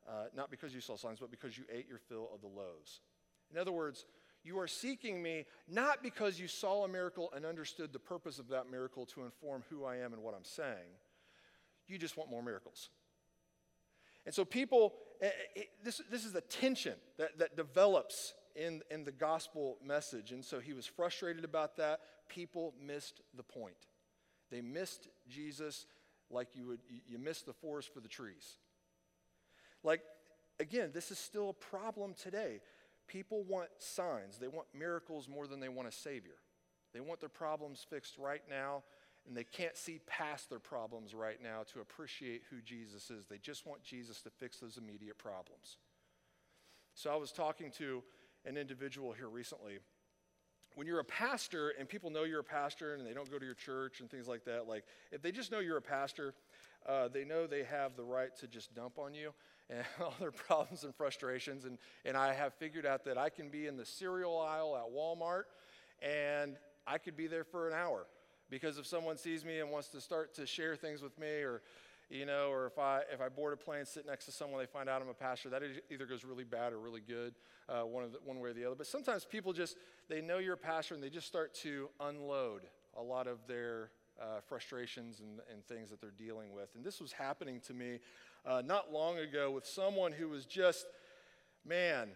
uh, 0.08 0.26
not 0.36 0.50
because 0.50 0.74
you 0.74 0.82
saw 0.82 0.96
signs, 0.96 1.20
but 1.20 1.32
because 1.32 1.58
you 1.58 1.64
ate 1.72 1.88
your 1.88 2.00
fill 2.00 2.30
of 2.34 2.42
the 2.42 2.48
loaves. 2.48 3.02
In 3.52 3.58
other 3.60 3.72
words, 3.72 4.06
you 4.44 4.60
are 4.60 4.68
seeking 4.68 5.22
me 5.22 5.46
not 5.70 6.04
because 6.04 6.40
you 6.40 6.48
saw 6.48 6.84
a 6.84 6.88
miracle 6.88 7.32
and 7.36 7.46
understood 7.46 7.94
the 7.94 8.00
purpose 8.00 8.40
of 8.40 8.50
that 8.50 8.70
miracle 8.70 9.06
to 9.08 9.24
inform 9.24 9.64
who 9.70 9.86
I 9.86 9.98
am 9.98 10.14
and 10.14 10.22
what 10.22 10.34
I'm 10.36 10.44
saying. 10.44 10.98
You 11.88 11.98
just 11.98 12.18
want 12.18 12.30
more 12.30 12.44
miracles. 12.44 12.90
And 14.26 14.34
so, 14.34 14.46
people, 14.46 14.94
eh, 15.22 15.28
it, 15.28 15.60
eh, 15.60 15.64
this, 15.84 16.02
this 16.10 16.26
is 16.26 16.32
the 16.32 16.42
tension 16.42 16.96
that, 17.18 17.38
that 17.40 17.58
develops 17.58 18.34
in, 18.56 18.82
in 18.92 19.04
the 19.04 19.12
gospel 19.12 19.78
message. 19.84 20.32
And 20.32 20.44
so, 20.44 20.60
he 20.60 20.74
was 20.74 20.86
frustrated 20.86 21.44
about 21.44 21.78
that. 21.78 22.00
People 22.30 22.74
missed 22.82 23.22
the 23.36 23.44
point. 23.44 23.76
They 24.52 24.62
missed 24.62 25.08
Jesus 25.30 25.88
like 26.30 26.50
you 26.56 26.68
would 26.68 26.80
you 27.08 27.18
miss 27.18 27.42
the 27.42 27.54
forest 27.54 27.94
for 27.94 28.00
the 28.00 28.08
trees. 28.08 28.58
Like 29.84 30.02
again, 30.60 30.92
this 30.94 31.12
is 31.12 31.20
still 31.20 31.50
a 31.50 31.54
problem 31.54 32.14
today. 32.14 32.62
People 33.08 33.44
want 33.44 33.70
signs. 33.80 34.38
They 34.38 34.48
want 34.48 34.68
miracles 34.74 35.28
more 35.28 35.48
than 35.48 35.60
they 35.60 35.70
want 35.70 35.88
a 35.88 35.92
savior. 35.92 36.36
They 36.94 37.00
want 37.02 37.20
their 37.20 37.30
problems 37.30 37.86
fixed 37.90 38.18
right 38.18 38.44
now 38.50 38.84
and 39.28 39.36
they 39.36 39.44
can't 39.44 39.78
see 39.78 40.02
past 40.06 40.50
their 40.50 40.60
problems 40.60 41.14
right 41.14 41.42
now 41.42 41.64
to 41.74 41.80
appreciate 41.80 42.44
who 42.50 42.62
Jesus 42.62 43.10
is. 43.10 43.26
They 43.26 43.38
just 43.38 43.66
want 43.66 43.84
Jesus 43.84 44.22
to 44.22 44.30
fix 44.30 44.58
those 44.58 44.78
immediate 44.78 45.18
problems. 45.18 45.78
So 46.94 47.12
I 47.12 47.16
was 47.16 47.32
talking 47.32 47.72
to 47.78 48.04
an 48.46 48.58
individual 48.58 49.14
here 49.14 49.30
recently. 49.30 49.80
When 50.76 50.88
you're 50.88 51.00
a 51.00 51.06
pastor 51.06 51.74
and 51.80 51.88
people 51.88 52.10
know 52.10 52.24
you're 52.24 52.40
a 52.40 52.44
pastor 52.44 52.96
and 52.96 53.06
they 53.06 53.14
don't 53.14 53.30
go 53.30 53.38
to 53.38 53.46
your 53.46 53.54
church 53.54 54.00
and 54.00 54.10
things 54.10 54.28
like 54.28 54.46
that, 54.46 54.68
like 54.68 54.86
if 55.12 55.22
they 55.22 55.32
just 55.32 55.52
know 55.52 55.60
you're 55.60 55.78
a 55.78 55.82
pastor, 55.82 56.34
uh, 56.88 57.08
they 57.08 57.24
know 57.24 57.46
they 57.46 57.64
have 57.64 57.96
the 57.96 58.04
right 58.04 58.36
to 58.40 58.48
just 58.48 58.74
dump 58.74 58.98
on 58.98 59.14
you 59.14 59.32
and 59.70 59.86
all 60.02 60.14
their 60.20 60.32
problems 60.32 60.84
and 60.84 60.96
frustrations. 60.96 61.66
And, 61.66 61.78
and 62.06 62.18
I 62.18 62.34
have 62.34 62.54
figured 62.56 62.86
out 62.86 63.06
that 63.06 63.18
I 63.18 63.30
can 63.30 63.50
be 63.50 63.68
in 63.68 63.78
the 63.78 63.86
cereal 63.86 64.40
aisle 64.40 64.76
at 64.76 64.92
Walmart 64.92 65.44
and 66.02 66.58
I 66.86 66.98
could 66.98 67.16
be 67.16 67.28
there 67.28 67.44
for 67.44 67.68
an 67.68 67.74
hour 67.74 68.08
because 68.50 68.78
if 68.78 68.86
someone 68.86 69.18
sees 69.18 69.46
me 69.46 69.60
and 69.60 69.72
wants 69.72 69.88
to 69.90 70.02
start 70.02 70.34
to 70.36 70.46
share 70.46 70.76
things 70.76 71.02
with 71.02 71.18
me 71.18 71.28
or 71.28 71.62
you 72.14 72.26
know 72.26 72.50
or 72.52 72.68
if 72.68 72.78
i 72.78 73.02
if 73.12 73.20
i 73.22 73.28
board 73.28 73.54
a 73.54 73.58
plane 73.58 73.86
sit 73.86 74.06
next 74.06 74.26
to 74.26 74.32
someone 74.32 74.60
they 74.60 74.68
find 74.68 74.88
out 74.88 75.02
i'm 75.02 75.10
a 75.10 75.14
pastor 75.14 75.50
that 75.50 75.64
either 75.90 76.06
goes 76.06 76.24
really 76.24 76.44
bad 76.44 76.72
or 76.72 76.80
really 76.80 77.02
good 77.02 77.34
uh, 77.70 77.82
one, 77.82 78.12
the, 78.12 78.20
one 78.24 78.40
way 78.40 78.50
or 78.50 78.54
the 78.54 78.64
other 78.64 78.76
but 78.76 78.86
sometimes 78.86 79.26
people 79.26 79.52
just 79.52 79.78
they 80.10 80.22
know 80.22 80.38
you're 80.38 80.54
a 80.54 80.58
pastor 80.58 80.94
and 80.94 81.04
they 81.04 81.10
just 81.10 81.28
start 81.28 81.54
to 81.56 81.90
unload 82.00 82.62
a 82.98 83.02
lot 83.02 83.26
of 83.26 83.40
their 83.48 83.90
uh, 84.22 84.40
frustrations 84.48 85.22
and, 85.22 85.40
and 85.52 85.66
things 85.66 85.90
that 85.90 86.00
they're 86.00 86.12
dealing 86.12 86.54
with 86.54 86.70
and 86.76 86.86
this 86.86 87.02
was 87.02 87.12
happening 87.12 87.60
to 87.60 87.74
me 87.74 88.00
uh, 88.46 88.62
not 88.64 88.92
long 88.92 89.18
ago 89.18 89.50
with 89.50 89.66
someone 89.66 90.12
who 90.12 90.30
was 90.30 90.46
just 90.46 90.86
man 91.66 92.10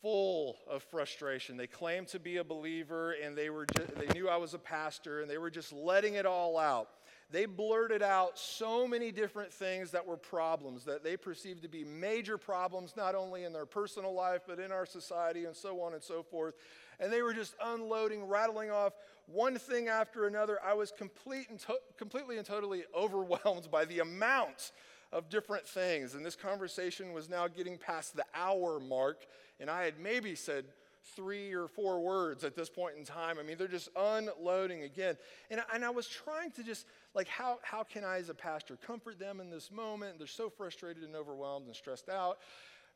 full 0.00 0.56
of 0.68 0.82
frustration. 0.82 1.56
They 1.56 1.66
claimed 1.66 2.08
to 2.08 2.20
be 2.20 2.36
a 2.36 2.44
believer 2.44 3.12
and 3.12 3.34
they, 3.34 3.48
were 3.48 3.64
just, 3.64 3.94
they 3.96 4.06
knew 4.08 4.28
I 4.28 4.36
was 4.36 4.52
a 4.52 4.58
pastor 4.58 5.22
and 5.22 5.30
they 5.30 5.38
were 5.38 5.48
just 5.50 5.72
letting 5.72 6.14
it 6.14 6.26
all 6.26 6.58
out. 6.58 6.88
They 7.30 7.46
blurted 7.46 8.02
out 8.02 8.38
so 8.38 8.86
many 8.86 9.10
different 9.10 9.52
things 9.52 9.90
that 9.92 10.06
were 10.06 10.16
problems 10.16 10.84
that 10.84 11.02
they 11.02 11.16
perceived 11.16 11.62
to 11.62 11.68
be 11.68 11.84
major 11.84 12.38
problems, 12.38 12.94
not 12.96 13.14
only 13.14 13.44
in 13.44 13.52
their 13.52 13.66
personal 13.66 14.12
life, 14.12 14.42
but 14.46 14.58
in 14.58 14.70
our 14.70 14.86
society 14.86 15.44
and 15.44 15.56
so 15.56 15.80
on 15.80 15.94
and 15.94 16.02
so 16.02 16.22
forth. 16.22 16.54
And 17.00 17.12
they 17.12 17.22
were 17.22 17.34
just 17.34 17.54
unloading, 17.62 18.24
rattling 18.24 18.70
off 18.70 18.92
one 19.26 19.58
thing 19.58 19.88
after 19.88 20.26
another. 20.26 20.58
I 20.64 20.74
was 20.74 20.92
complete 20.92 21.48
and 21.48 21.58
to- 21.60 21.80
completely 21.96 22.36
and 22.36 22.46
totally 22.46 22.84
overwhelmed 22.94 23.70
by 23.70 23.84
the 23.84 24.00
amount 24.00 24.72
of 25.12 25.28
different 25.28 25.66
things. 25.66 26.14
And 26.14 26.24
this 26.24 26.36
conversation 26.36 27.12
was 27.12 27.28
now 27.28 27.48
getting 27.48 27.78
past 27.78 28.16
the 28.16 28.24
hour 28.34 28.80
mark, 28.80 29.26
and 29.60 29.70
I 29.70 29.84
had 29.84 29.98
maybe 29.98 30.34
said 30.34 30.66
three 31.14 31.52
or 31.52 31.68
four 31.68 32.00
words 32.00 32.44
at 32.44 32.56
this 32.56 32.68
point 32.68 32.96
in 32.96 33.04
time. 33.04 33.38
I 33.38 33.42
mean, 33.42 33.58
they're 33.58 33.68
just 33.68 33.90
unloading 33.94 34.82
again. 34.82 35.16
And, 35.50 35.62
and 35.72 35.84
I 35.84 35.90
was 35.90 36.08
trying 36.08 36.50
to 36.52 36.62
just, 36.62 36.86
like, 37.14 37.28
how, 37.28 37.58
how 37.62 37.82
can 37.84 38.04
I, 38.04 38.18
as 38.18 38.28
a 38.28 38.34
pastor, 38.34 38.76
comfort 38.76 39.18
them 39.18 39.40
in 39.40 39.50
this 39.50 39.70
moment? 39.70 40.18
They're 40.18 40.26
so 40.26 40.50
frustrated 40.50 41.04
and 41.04 41.14
overwhelmed 41.14 41.66
and 41.66 41.76
stressed 41.76 42.08
out. 42.08 42.38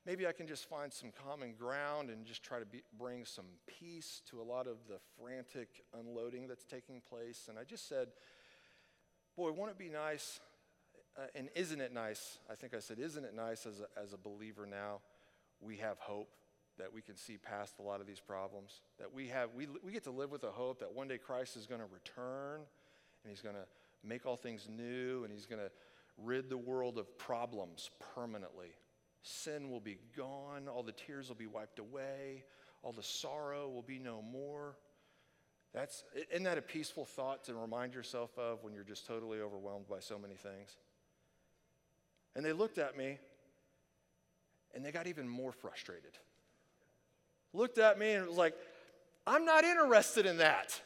Maybe 0.07 0.27
I 0.27 0.33
can 0.33 0.47
just 0.47 0.69
find 0.69 0.93
some 0.93 1.11
common 1.25 1.55
ground 1.59 2.11
and 2.11 2.25
just 2.25 2.43
try 2.43 2.59
to 2.59 2.67
be, 2.67 2.83
bring 2.99 3.25
some 3.25 3.47
peace 3.67 4.23
to 4.31 4.41
a 4.41 4.43
lot 4.43 4.67
of 4.67 4.77
the 4.89 4.99
frantic 5.21 5.69
unloading 5.99 6.49
that's 6.49 6.65
taking 6.65 7.01
place. 7.09 7.47
And 7.49 7.59
I 7.59 7.65
just 7.65 7.89
said, 7.89 8.09
Boy, 9.37 9.53
won't 9.53 9.71
it 9.71 9.79
be 9.79 9.89
nice 9.89 10.41
uh, 11.19 11.27
and 11.35 11.49
isn't 11.55 11.81
it 11.81 11.93
nice? 11.93 12.39
I 12.51 12.55
think 12.55 12.75
I 12.75 12.79
said, 12.79 12.99
isn't 12.99 13.25
it 13.25 13.35
nice 13.35 13.67
as 13.67 13.81
a, 13.81 14.01
as 14.01 14.13
a 14.13 14.17
believer 14.17 14.67
now? 14.67 15.01
We 15.61 15.77
have 15.79 15.99
hope 15.99 16.31
that 16.79 16.93
we 16.93 17.03
can 17.03 17.17
see 17.17 17.37
past 17.37 17.75
a 17.81 17.83
lot 17.83 18.01
of 18.01 18.07
these 18.07 18.21
problems. 18.21 18.83
That 19.01 19.13
we 19.13 19.27
have, 19.29 19.51
we, 19.55 19.67
we 19.83 19.93
get 19.93 20.05
to 20.05 20.13
live 20.13 20.31
with 20.31 20.45
a 20.45 20.51
hope 20.51 20.79
that 20.79 20.93
one 20.93 21.09
day 21.09 21.19
Christ 21.19 21.57
is 21.57 21.67
going 21.67 21.81
to 21.81 21.89
return 21.93 22.61
and 23.25 23.31
he's 23.31 23.41
going 23.41 23.57
to 23.57 23.65
make 24.05 24.27
all 24.27 24.37
things 24.37 24.69
new 24.69 25.25
and 25.25 25.33
he's 25.33 25.47
going 25.47 25.61
to 25.61 25.71
rid 26.17 26.49
the 26.49 26.57
world 26.57 26.99
of 26.99 27.17
problems 27.19 27.91
permanently. 28.15 28.71
Sin 29.23 29.71
will 29.71 29.81
be 29.81 29.99
gone, 30.17 30.69
all 30.69 30.83
the 30.83 30.93
tears 30.93 31.29
will 31.29 31.37
be 31.37 31.47
wiped 31.47 31.79
away, 31.79 32.45
all 32.83 32.93
the 32.93 33.03
sorrow 33.03 33.69
will 33.69 33.83
be 33.83 33.99
no 33.99 34.23
more. 34.23 34.77
That's, 35.75 36.05
isn't 36.31 36.45
that 36.45 36.59
a 36.59 36.63
peaceful 36.63 37.05
thought 37.05 37.45
to 37.45 37.55
remind 37.55 37.95
yourself 37.95 38.31
of 38.39 38.65
when 38.65 38.73
you're 38.73 38.85
just 38.85 39.07
totally 39.07 39.41
overwhelmed 39.41 39.89
by 39.89 40.01
so 40.01 40.19
many 40.19 40.35
things? 40.35 40.77
And 42.35 42.45
they 42.45 42.53
looked 42.53 42.79
at 42.79 42.97
me 42.97 43.19
and 44.75 44.85
they 44.85 44.93
got 44.93 45.07
even 45.07 45.29
more 45.29 45.53
frustrated. 45.53 46.19
Looked 47.53 47.79
at 47.79 47.99
me 47.99 48.13
and 48.13 48.27
was 48.27 48.37
like, 48.37 48.55
I'm 49.27 49.45
not 49.45 49.65
interested 49.65 50.25
in 50.27 50.39
that. 50.39 50.81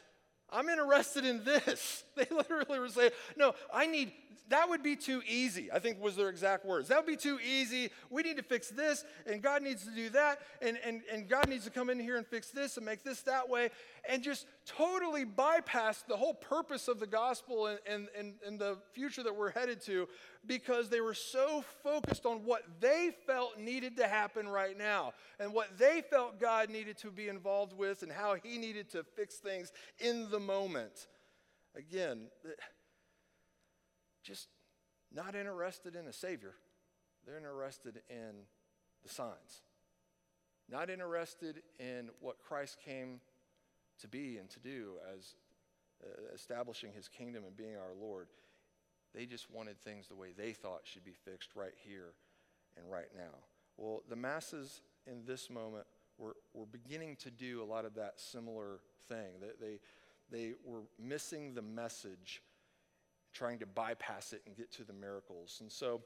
I'm 0.53 0.69
interested 0.69 1.25
in 1.25 1.43
this. 1.43 2.03
They 2.15 2.27
literally 2.29 2.77
were 2.77 2.89
saying, 2.89 3.09
No, 3.35 3.55
I 3.73 3.87
need, 3.87 4.11
that 4.49 4.69
would 4.69 4.83
be 4.83 4.95
too 4.95 5.21
easy. 5.27 5.71
I 5.71 5.79
think 5.79 6.01
was 6.01 6.15
their 6.15 6.29
exact 6.29 6.65
words. 6.65 6.89
That 6.89 6.97
would 6.97 7.07
be 7.07 7.17
too 7.17 7.39
easy. 7.45 7.89
We 8.09 8.23
need 8.23 8.37
to 8.37 8.43
fix 8.43 8.69
this, 8.69 9.03
and 9.25 9.41
God 9.41 9.61
needs 9.61 9.83
to 9.85 9.91
do 9.91 10.09
that, 10.09 10.39
and, 10.61 10.77
and, 10.85 11.01
and 11.11 11.27
God 11.27 11.49
needs 11.49 11.63
to 11.65 11.69
come 11.69 11.89
in 11.89 11.99
here 11.99 12.17
and 12.17 12.25
fix 12.25 12.49
this 12.49 12.77
and 12.77 12.85
make 12.85 13.03
this 13.03 13.21
that 13.23 13.49
way, 13.49 13.69
and 14.07 14.23
just 14.23 14.45
totally 14.65 15.23
bypass 15.25 16.03
the 16.07 16.15
whole 16.15 16.33
purpose 16.33 16.87
of 16.87 16.99
the 16.99 17.07
gospel 17.07 17.67
and, 17.67 17.79
and, 17.87 18.07
and, 18.17 18.33
and 18.45 18.59
the 18.59 18.77
future 18.93 19.23
that 19.23 19.35
we're 19.35 19.51
headed 19.51 19.81
to 19.81 20.07
because 20.45 20.89
they 20.89 21.01
were 21.01 21.13
so 21.13 21.63
focused 21.83 22.25
on 22.25 22.43
what 22.45 22.63
they 22.79 23.11
felt 23.25 23.57
needed 23.59 23.97
to 23.97 24.07
happen 24.07 24.47
right 24.47 24.77
now 24.77 25.13
and 25.39 25.53
what 25.53 25.77
they 25.77 26.01
felt 26.09 26.39
God 26.39 26.69
needed 26.69 26.97
to 26.99 27.11
be 27.11 27.27
involved 27.27 27.73
with 27.77 28.03
and 28.03 28.11
how 28.11 28.35
He 28.35 28.57
needed 28.57 28.89
to 28.91 29.03
fix 29.15 29.35
things 29.35 29.71
in 29.99 30.29
the 30.29 30.39
moment. 30.39 31.07
Again, 31.75 32.27
just 34.23 34.47
not 35.13 35.35
interested 35.35 35.95
in 35.95 36.07
a 36.07 36.13
Savior, 36.13 36.55
they're 37.25 37.37
interested 37.37 38.01
in 38.09 38.45
the 39.03 39.09
signs. 39.09 39.61
Not 40.69 40.89
interested 40.89 41.61
in 41.79 42.09
what 42.19 42.39
Christ 42.39 42.77
came 42.83 43.19
to 43.99 44.07
be 44.07 44.37
and 44.37 44.49
to 44.49 44.59
do 44.59 44.93
as 45.15 45.35
uh, 46.03 46.33
establishing 46.33 46.91
his 46.93 47.07
kingdom 47.07 47.43
and 47.45 47.55
being 47.55 47.75
our 47.75 47.93
Lord. 47.99 48.27
They 49.13 49.25
just 49.25 49.51
wanted 49.51 49.79
things 49.81 50.07
the 50.07 50.15
way 50.15 50.29
they 50.35 50.53
thought 50.53 50.81
should 50.83 51.05
be 51.05 51.13
fixed 51.13 51.49
right 51.55 51.75
here 51.85 52.13
and 52.75 52.89
right 52.89 53.09
now. 53.15 53.35
Well, 53.77 54.03
the 54.09 54.15
masses 54.15 54.81
in 55.05 55.25
this 55.25 55.49
moment 55.49 55.85
were, 56.17 56.35
were 56.53 56.65
beginning 56.65 57.17
to 57.17 57.31
do 57.31 57.61
a 57.61 57.65
lot 57.65 57.85
of 57.85 57.95
that 57.95 58.19
similar 58.19 58.79
thing. 59.07 59.33
They, 59.41 59.65
they, 59.65 59.79
they 60.31 60.53
were 60.63 60.81
missing 60.99 61.53
the 61.53 61.61
message, 61.61 62.41
trying 63.33 63.59
to 63.59 63.65
bypass 63.65 64.33
it 64.33 64.41
and 64.45 64.55
get 64.55 64.71
to 64.73 64.83
the 64.83 64.93
miracles. 64.93 65.59
And 65.61 65.71
so, 65.71 66.01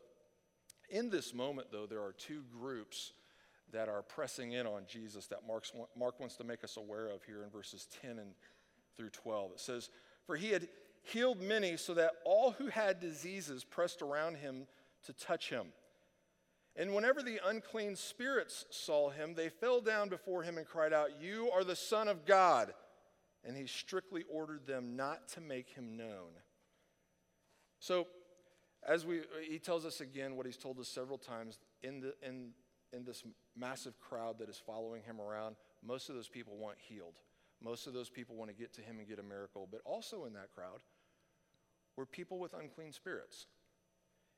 in 0.90 1.10
this 1.10 1.34
moment, 1.34 1.68
though, 1.72 1.86
there 1.86 2.02
are 2.02 2.14
two 2.14 2.44
groups 2.52 3.14
that 3.74 3.90
are 3.90 4.02
pressing 4.02 4.54
in 4.54 4.66
on 4.66 4.84
Jesus 4.88 5.28
that 5.28 5.46
Mark's, 5.46 5.72
Mark 5.98 6.20
wants 6.20 6.38
to 6.38 6.44
make 6.44 6.64
us 6.64 6.78
aware 6.78 7.08
of 7.08 7.24
here 7.24 7.44
in 7.44 7.50
verses 7.50 7.88
10 8.02 8.12
and 8.12 8.32
through 8.96 9.10
12. 9.10 9.52
It 9.52 9.60
says, 9.60 9.90
For 10.26 10.36
he 10.36 10.50
had 10.52 10.68
healed 11.04 11.42
many 11.42 11.78
so 11.78 11.94
that 11.94 12.12
all 12.26 12.52
who 12.52 12.68
had 12.68 13.00
diseases 13.00 13.64
pressed 13.64 14.02
around 14.02 14.38
him 14.38 14.68
to 15.06 15.14
touch 15.14 15.50
him. 15.50 15.68
And 16.76 16.94
whenever 16.94 17.24
the 17.24 17.40
unclean 17.46 17.96
spirits 17.96 18.66
saw 18.70 19.10
him, 19.10 19.34
they 19.34 19.50
fell 19.50 19.82
down 19.82 20.10
before 20.10 20.44
him 20.44 20.58
and 20.58 20.68
cried 20.68 20.94
out, 20.94 21.22
You 21.22 21.50
are 21.52 21.64
the 21.64 21.76
Son 21.76 22.08
of 22.08 22.26
God. 22.26 22.74
And 23.44 23.58
he 23.58 23.66
strictly 23.66 24.24
ordered 24.30 24.68
them 24.68 24.96
not 24.96 25.28
to 25.30 25.42
make 25.42 25.70
him 25.70 25.98
known. 25.98 26.34
So, 27.80 28.08
as 28.88 29.06
we, 29.06 29.22
he 29.48 29.60
tells 29.60 29.86
us 29.86 30.02
again 30.02 30.36
what 30.36 30.46
he's 30.46 30.58
told 30.58 30.80
us 30.80 30.88
several 30.88 31.18
times 31.18 31.60
in, 31.84 32.00
the, 32.00 32.14
in, 32.26 32.52
in 32.94 33.04
this 33.04 33.24
massive 33.56 34.00
crowd 34.00 34.40
that 34.40 34.50
is 34.50 34.62
following 34.66 35.04
him 35.04 35.20
around, 35.20 35.56
most 35.84 36.10
of 36.10 36.16
those 36.16 36.30
people 36.30 36.58
want 36.58 36.78
healed. 36.80 37.16
Most 37.62 37.88
of 37.88 37.94
those 37.94 38.10
people 38.10 38.36
want 38.36 38.52
to 38.52 38.56
get 38.56 38.74
to 38.74 38.82
him 38.82 39.00
and 39.00 39.08
get 39.08 39.20
a 39.20 39.24
miracle. 39.24 39.68
But 39.70 39.82
also 39.84 40.26
in 40.26 40.34
that 40.34 40.54
crowd 40.54 40.80
were 41.96 42.06
people 42.06 42.40
with 42.40 42.54
unclean 42.54 42.94
spirits. 42.94 43.48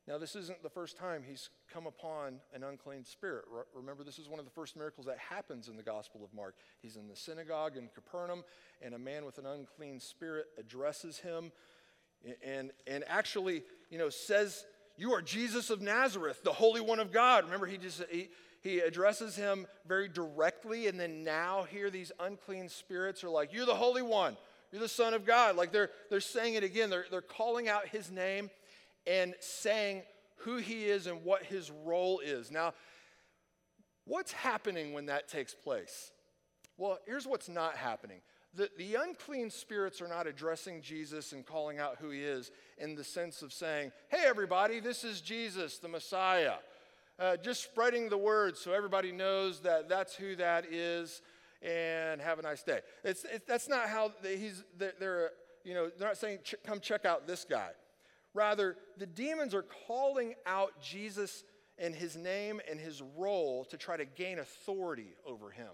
Now, 0.07 0.17
this 0.17 0.35
isn't 0.35 0.63
the 0.63 0.69
first 0.69 0.97
time 0.97 1.21
he's 1.27 1.49
come 1.71 1.85
upon 1.85 2.39
an 2.53 2.63
unclean 2.63 3.03
spirit. 3.03 3.45
Remember, 3.75 4.03
this 4.03 4.17
is 4.17 4.27
one 4.27 4.39
of 4.39 4.45
the 4.45 4.51
first 4.51 4.75
miracles 4.75 5.05
that 5.05 5.19
happens 5.19 5.67
in 5.67 5.77
the 5.77 5.83
Gospel 5.83 6.23
of 6.23 6.33
Mark. 6.33 6.55
He's 6.81 6.95
in 6.95 7.07
the 7.07 7.15
synagogue 7.15 7.77
in 7.77 7.89
Capernaum, 7.93 8.43
and 8.81 8.95
a 8.95 8.97
man 8.97 9.23
with 9.23 9.37
an 9.37 9.45
unclean 9.45 9.99
spirit 9.99 10.47
addresses 10.57 11.19
him 11.19 11.51
and, 12.43 12.71
and 12.87 13.03
actually, 13.07 13.63
you 13.89 13.97
know, 13.97 14.09
says, 14.09 14.65
You 14.97 15.13
are 15.13 15.21
Jesus 15.21 15.69
of 15.69 15.81
Nazareth, 15.81 16.43
the 16.43 16.53
Holy 16.53 16.81
One 16.81 16.99
of 16.99 17.11
God. 17.11 17.45
Remember, 17.45 17.65
he 17.65 17.77
just, 17.77 18.03
he, 18.09 18.29
he 18.61 18.79
addresses 18.79 19.35
him 19.35 19.67
very 19.87 20.07
directly, 20.07 20.87
and 20.87 20.99
then 20.99 21.23
now 21.23 21.65
here 21.69 21.89
these 21.89 22.11
unclean 22.19 22.69
spirits 22.69 23.23
are 23.23 23.29
like, 23.29 23.53
You're 23.53 23.65
the 23.65 23.75
Holy 23.75 24.01
One. 24.01 24.37
You're 24.71 24.81
the 24.81 24.87
Son 24.87 25.13
of 25.13 25.25
God. 25.25 25.55
Like 25.55 25.71
they're, 25.71 25.89
they're 26.09 26.19
saying 26.19 26.53
it 26.53 26.63
again. 26.63 26.89
They're, 26.89 27.05
they're 27.09 27.21
calling 27.21 27.67
out 27.67 27.87
his 27.87 28.11
name 28.11 28.49
and 29.07 29.33
saying 29.39 30.03
who 30.37 30.57
he 30.57 30.85
is 30.85 31.07
and 31.07 31.23
what 31.23 31.43
his 31.43 31.71
role 31.71 32.19
is. 32.19 32.51
Now, 32.51 32.73
what's 34.05 34.31
happening 34.31 34.93
when 34.93 35.07
that 35.07 35.27
takes 35.27 35.53
place? 35.53 36.11
Well, 36.77 36.99
here's 37.05 37.27
what's 37.27 37.49
not 37.49 37.75
happening. 37.75 38.21
The, 38.55 38.69
the 38.77 38.95
unclean 38.95 39.51
spirits 39.51 40.01
are 40.01 40.07
not 40.07 40.25
addressing 40.25 40.81
Jesus 40.81 41.33
and 41.33 41.45
calling 41.45 41.77
out 41.77 41.97
who 41.99 42.09
he 42.09 42.21
is 42.21 42.51
in 42.77 42.95
the 42.95 43.03
sense 43.03 43.41
of 43.41 43.53
saying, 43.53 43.91
hey, 44.09 44.23
everybody, 44.25 44.79
this 44.79 45.03
is 45.03 45.21
Jesus, 45.21 45.77
the 45.77 45.87
Messiah. 45.87 46.55
Uh, 47.19 47.37
just 47.37 47.61
spreading 47.63 48.09
the 48.09 48.17
word 48.17 48.57
so 48.57 48.71
everybody 48.71 49.11
knows 49.11 49.59
that 49.59 49.89
that's 49.89 50.15
who 50.15 50.35
that 50.37 50.65
is 50.71 51.21
and 51.61 52.21
have 52.21 52.39
a 52.39 52.41
nice 52.41 52.63
day. 52.63 52.79
It's, 53.03 53.25
it, 53.25 53.45
that's 53.47 53.67
not 53.67 53.89
how 53.89 54.13
he's, 54.23 54.63
they're, 54.77 54.93
they're, 54.99 55.31
you 55.63 55.73
know, 55.73 55.89
they're 55.97 56.07
not 56.07 56.17
saying, 56.17 56.39
come 56.65 56.79
check 56.79 57.05
out 57.05 57.27
this 57.27 57.45
guy. 57.47 57.69
Rather, 58.33 58.77
the 58.97 59.05
demons 59.05 59.53
are 59.53 59.65
calling 59.87 60.33
out 60.45 60.81
Jesus 60.81 61.43
and 61.77 61.93
his 61.93 62.15
name 62.15 62.61
and 62.69 62.79
his 62.79 63.01
role 63.17 63.65
to 63.65 63.77
try 63.77 63.97
to 63.97 64.05
gain 64.05 64.39
authority 64.39 65.13
over 65.25 65.49
him. 65.49 65.71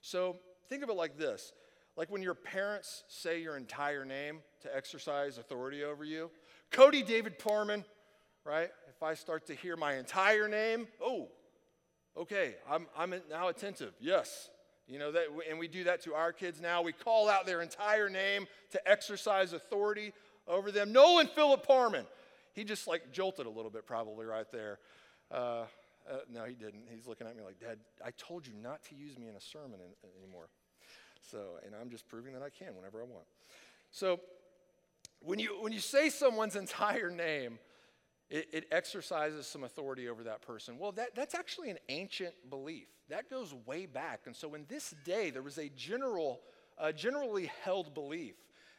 So 0.00 0.36
think 0.68 0.82
of 0.82 0.90
it 0.90 0.96
like 0.96 1.16
this 1.16 1.52
like 1.96 2.10
when 2.10 2.22
your 2.22 2.34
parents 2.34 3.04
say 3.08 3.40
your 3.40 3.56
entire 3.56 4.04
name 4.04 4.40
to 4.62 4.76
exercise 4.76 5.38
authority 5.38 5.84
over 5.84 6.04
you. 6.04 6.30
Cody 6.70 7.02
David 7.02 7.38
Parman, 7.38 7.84
right? 8.44 8.70
If 8.88 9.02
I 9.02 9.14
start 9.14 9.46
to 9.46 9.54
hear 9.54 9.76
my 9.76 9.94
entire 9.94 10.48
name, 10.48 10.88
oh, 11.00 11.28
okay, 12.16 12.56
I'm, 12.68 12.86
I'm 12.96 13.14
now 13.30 13.48
attentive. 13.48 13.92
Yes. 14.00 14.50
You 14.86 14.98
know, 14.98 15.12
that, 15.12 15.28
and 15.48 15.58
we 15.58 15.68
do 15.68 15.84
that 15.84 16.02
to 16.02 16.14
our 16.14 16.32
kids 16.32 16.60
now. 16.60 16.82
We 16.82 16.92
call 16.92 17.28
out 17.28 17.46
their 17.46 17.62
entire 17.62 18.10
name 18.10 18.46
to 18.72 18.88
exercise 18.90 19.52
authority 19.52 20.12
over 20.46 20.70
them. 20.70 20.92
Nolan 20.92 21.28
Philip 21.28 21.66
Parman. 21.66 22.04
He 22.52 22.64
just 22.64 22.86
like 22.86 23.10
jolted 23.12 23.46
a 23.46 23.50
little 23.50 23.70
bit, 23.70 23.86
probably 23.86 24.26
right 24.26 24.46
there. 24.52 24.78
Uh, 25.30 25.64
uh, 26.10 26.18
no, 26.30 26.44
he 26.44 26.54
didn't. 26.54 26.82
He's 26.94 27.06
looking 27.06 27.26
at 27.26 27.34
me 27.34 27.42
like, 27.42 27.58
Dad, 27.58 27.78
I 28.04 28.10
told 28.18 28.46
you 28.46 28.52
not 28.62 28.84
to 28.90 28.94
use 28.94 29.18
me 29.18 29.26
in 29.28 29.36
a 29.36 29.40
sermon 29.40 29.80
in, 29.80 30.08
anymore. 30.22 30.48
So, 31.30 31.58
and 31.64 31.74
I'm 31.74 31.90
just 31.90 32.06
proving 32.08 32.32
that 32.34 32.42
I 32.42 32.50
can 32.50 32.74
whenever 32.76 33.00
I 33.00 33.04
want. 33.04 33.24
So, 33.90 34.20
when 35.20 35.38
you, 35.38 35.56
when 35.60 35.72
you 35.72 35.80
say 35.80 36.10
someone's 36.10 36.56
entire 36.66 37.10
name, 37.10 37.58
it, 38.30 38.48
it, 38.52 38.66
exercises 38.72 39.46
some 39.46 39.64
authority 39.64 40.08
over 40.08 40.24
that 40.24 40.42
person. 40.42 40.78
Well, 40.78 40.92
that, 40.92 41.14
that's 41.14 41.34
actually 41.34 41.70
an 41.70 41.78
ancient 41.88 42.34
belief. 42.50 42.88
That 43.10 43.28
goes 43.28 43.54
way 43.66 43.86
back. 43.86 44.20
And 44.26 44.34
so, 44.34 44.54
in 44.54 44.64
this 44.68 44.94
day, 45.04 45.30
there 45.30 45.42
was 45.42 45.58
a 45.58 45.68
general, 45.70 46.40
uh, 46.78 46.92
generally 46.92 47.50
held 47.62 47.94
belief 47.94 48.34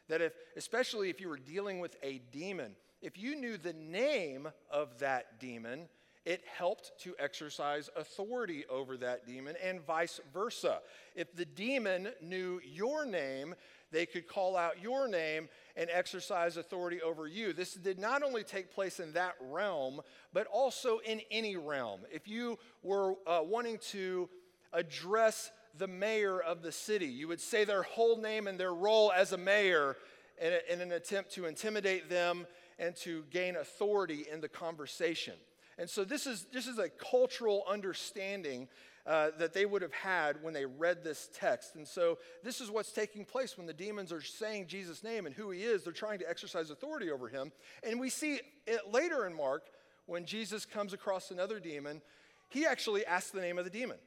that 0.08 0.20
if, 0.20 0.32
especially 0.56 1.10
if 1.10 1.20
you 1.20 1.28
were 1.28 1.38
dealing 1.38 1.80
with 1.80 1.96
a 2.02 2.20
demon, 2.30 2.76
if 3.02 3.18
you 3.18 3.36
knew 3.36 3.56
the 3.56 3.72
name 3.72 4.48
of 4.70 4.98
that 5.00 5.40
demon, 5.40 5.88
it 6.26 6.42
helped 6.58 6.90
to 7.04 7.14
exercise 7.18 7.88
authority 7.96 8.64
over 8.68 8.96
that 8.98 9.26
demon, 9.26 9.54
and 9.62 9.80
vice 9.86 10.20
versa. 10.34 10.80
If 11.14 11.34
the 11.34 11.44
demon 11.44 12.08
knew 12.20 12.60
your 12.64 13.06
name, 13.06 13.54
they 13.92 14.04
could 14.04 14.26
call 14.26 14.56
out 14.56 14.82
your 14.82 15.06
name 15.06 15.48
and 15.76 15.88
exercise 15.90 16.56
authority 16.56 17.00
over 17.00 17.28
you. 17.28 17.52
This 17.52 17.74
did 17.74 18.00
not 18.00 18.24
only 18.24 18.42
take 18.42 18.74
place 18.74 18.98
in 18.98 19.12
that 19.12 19.36
realm, 19.40 20.00
but 20.32 20.48
also 20.48 20.98
in 20.98 21.20
any 21.30 21.56
realm. 21.56 22.00
If 22.12 22.26
you 22.26 22.58
were 22.82 23.14
uh, 23.26 23.40
wanting 23.44 23.78
to 23.92 24.28
address 24.72 25.52
the 25.78 25.86
mayor 25.86 26.40
of 26.40 26.62
the 26.62 26.72
city. 26.72 27.06
You 27.06 27.28
would 27.28 27.40
say 27.40 27.64
their 27.64 27.82
whole 27.82 28.16
name 28.16 28.46
and 28.46 28.58
their 28.58 28.74
role 28.74 29.12
as 29.12 29.32
a 29.32 29.38
mayor 29.38 29.96
in, 30.40 30.52
a, 30.52 30.72
in 30.72 30.80
an 30.80 30.92
attempt 30.92 31.32
to 31.34 31.46
intimidate 31.46 32.08
them 32.08 32.46
and 32.78 32.96
to 32.96 33.24
gain 33.30 33.56
authority 33.56 34.26
in 34.30 34.40
the 34.40 34.48
conversation. 34.48 35.34
And 35.78 35.88
so 35.88 36.04
this 36.04 36.26
is, 36.26 36.46
this 36.52 36.66
is 36.66 36.78
a 36.78 36.88
cultural 36.88 37.64
understanding 37.68 38.68
uh, 39.06 39.30
that 39.38 39.52
they 39.52 39.66
would 39.66 39.82
have 39.82 39.92
had 39.92 40.42
when 40.42 40.52
they 40.52 40.64
read 40.64 41.04
this 41.04 41.28
text. 41.32 41.76
And 41.76 41.86
so 41.86 42.18
this 42.42 42.60
is 42.60 42.70
what's 42.70 42.90
taking 42.90 43.24
place 43.24 43.56
when 43.56 43.66
the 43.66 43.72
demons 43.72 44.12
are 44.12 44.22
saying 44.22 44.66
Jesus' 44.66 45.04
name 45.04 45.26
and 45.26 45.34
who 45.34 45.50
he 45.50 45.62
is. 45.62 45.84
They're 45.84 45.92
trying 45.92 46.18
to 46.20 46.28
exercise 46.28 46.70
authority 46.70 47.10
over 47.10 47.28
him. 47.28 47.52
And 47.82 48.00
we 48.00 48.10
see 48.10 48.40
it 48.66 48.80
later 48.92 49.26
in 49.26 49.34
Mark 49.34 49.64
when 50.06 50.24
Jesus 50.24 50.64
comes 50.64 50.92
across 50.92 51.30
another 51.30 51.60
demon, 51.60 52.00
he 52.48 52.66
actually 52.66 53.04
asks 53.04 53.30
the 53.30 53.40
name 53.40 53.58
of 53.58 53.64
the 53.64 53.70
demon. 53.70 53.98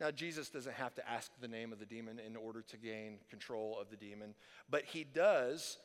Now, 0.00 0.10
Jesus 0.10 0.50
doesn't 0.50 0.74
have 0.74 0.94
to 0.96 1.08
ask 1.08 1.30
the 1.40 1.48
name 1.48 1.72
of 1.72 1.78
the 1.78 1.86
demon 1.86 2.18
in 2.18 2.36
order 2.36 2.60
to 2.62 2.76
gain 2.76 3.18
control 3.30 3.78
of 3.80 3.88
the 3.88 3.96
demon, 3.96 4.34
but 4.68 4.84
he 4.84 5.04
does 5.04 5.78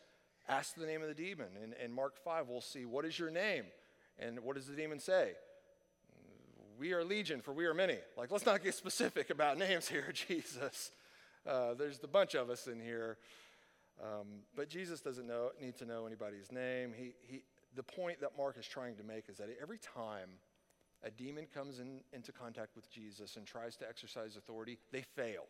ask 0.50 0.76
the 0.76 0.86
name 0.86 1.02
of 1.02 1.08
the 1.08 1.14
demon. 1.14 1.48
In, 1.64 1.74
in 1.84 1.94
Mark 1.94 2.18
5, 2.22 2.50
we'll 2.50 2.62
see, 2.62 2.86
What 2.86 3.06
is 3.06 3.18
your 3.18 3.32
name? 3.32 3.66
And 4.22 4.40
what 4.42 4.56
does 4.56 4.68
the 4.68 4.76
demon 4.76 5.00
say? 5.00 5.32
We 6.80 6.94
are 6.94 7.04
legion, 7.04 7.42
for 7.42 7.54
we 7.54 7.66
are 7.66 7.74
many. 7.74 7.98
Like, 8.16 8.32
let's 8.32 8.46
not 8.46 8.64
get 8.64 8.76
specific 8.76 9.30
about 9.30 9.58
names 9.58 9.88
here, 9.88 10.12
Jesus. 10.28 10.92
Uh, 11.46 11.74
there's 11.74 12.00
a 12.04 12.08
bunch 12.08 12.36
of 12.36 12.50
us 12.50 12.68
in 12.68 12.80
here. 12.80 13.18
Um, 14.02 14.44
but 14.56 14.70
Jesus 14.70 15.02
doesn't 15.02 15.28
know, 15.28 15.50
need 15.62 15.76
to 15.78 15.86
know 15.86 16.06
anybody's 16.06 16.52
name. 16.52 16.94
He, 16.96 17.14
he, 17.22 17.44
the 17.76 17.84
point 17.84 18.22
that 18.22 18.38
Mark 18.38 18.58
is 18.58 18.68
trying 18.68 18.96
to 18.96 19.04
make 19.04 19.30
is 19.30 19.38
that 19.38 19.50
every 19.62 19.80
time 19.80 20.30
a 21.04 21.10
demon 21.10 21.48
comes 21.52 21.80
in, 21.80 22.02
into 22.14 22.32
contact 22.32 22.76
with 22.76 22.90
Jesus 22.92 23.36
and 23.38 23.46
tries 23.46 23.76
to 23.78 23.90
exercise 23.90 24.36
authority, 24.36 24.78
they 24.92 25.02
fail. 25.02 25.44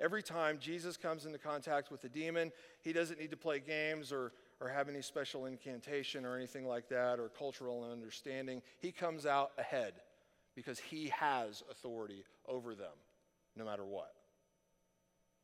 Every 0.00 0.22
time 0.22 0.58
Jesus 0.60 0.96
comes 0.96 1.26
into 1.26 1.38
contact 1.38 1.90
with 1.90 2.04
a 2.04 2.08
demon, 2.08 2.52
he 2.82 2.92
doesn't 2.92 3.18
need 3.18 3.32
to 3.32 3.36
play 3.36 3.58
games 3.58 4.12
or, 4.12 4.32
or 4.60 4.68
have 4.68 4.88
any 4.88 5.02
special 5.02 5.46
incantation 5.46 6.24
or 6.24 6.36
anything 6.36 6.66
like 6.66 6.88
that 6.88 7.18
or 7.20 7.28
cultural 7.28 7.88
understanding. 7.90 8.62
He 8.78 8.92
comes 8.92 9.26
out 9.26 9.52
ahead 9.58 9.94
because 10.54 10.78
he 10.78 11.08
has 11.08 11.62
authority 11.70 12.24
over 12.46 12.74
them 12.74 12.96
no 13.56 13.64
matter 13.64 13.84
what. 13.84 14.12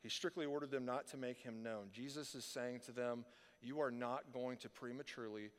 He 0.02 0.08
strictly 0.08 0.46
ordered 0.46 0.70
them 0.70 0.84
not 0.84 1.06
to 1.08 1.16
make 1.16 1.38
him 1.38 1.62
known. 1.62 1.86
Jesus 1.92 2.34
is 2.34 2.44
saying 2.44 2.80
to 2.86 2.92
them, 2.92 3.24
You 3.62 3.80
are 3.80 3.90
not 3.90 4.32
going 4.32 4.58
to 4.58 4.68
prematurely 4.68 5.50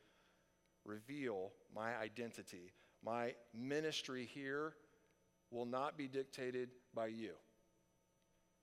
reveal 0.84 1.50
my 1.74 1.96
identity 1.96 2.72
my 3.06 3.34
ministry 3.54 4.28
here 4.34 4.74
will 5.52 5.64
not 5.64 5.96
be 5.96 6.08
dictated 6.08 6.70
by 6.92 7.06
you. 7.06 7.32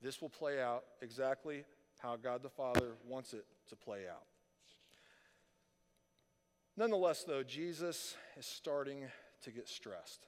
This 0.01 0.21
will 0.21 0.29
play 0.29 0.61
out 0.61 0.83
exactly 1.01 1.63
how 1.99 2.17
God 2.17 2.43
the 2.43 2.49
Father 2.49 2.97
wants 3.07 3.33
it 3.33 3.45
to 3.69 3.75
play 3.77 4.01
out. 4.09 4.25
Nonetheless, 6.75 7.23
though, 7.23 7.43
Jesus 7.43 8.15
is 8.37 8.45
starting 8.45 9.05
to 9.43 9.51
get 9.51 9.67
stressed. 9.67 10.27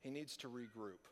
He 0.00 0.10
needs 0.10 0.36
to 0.38 0.48
regroup. 0.48 1.08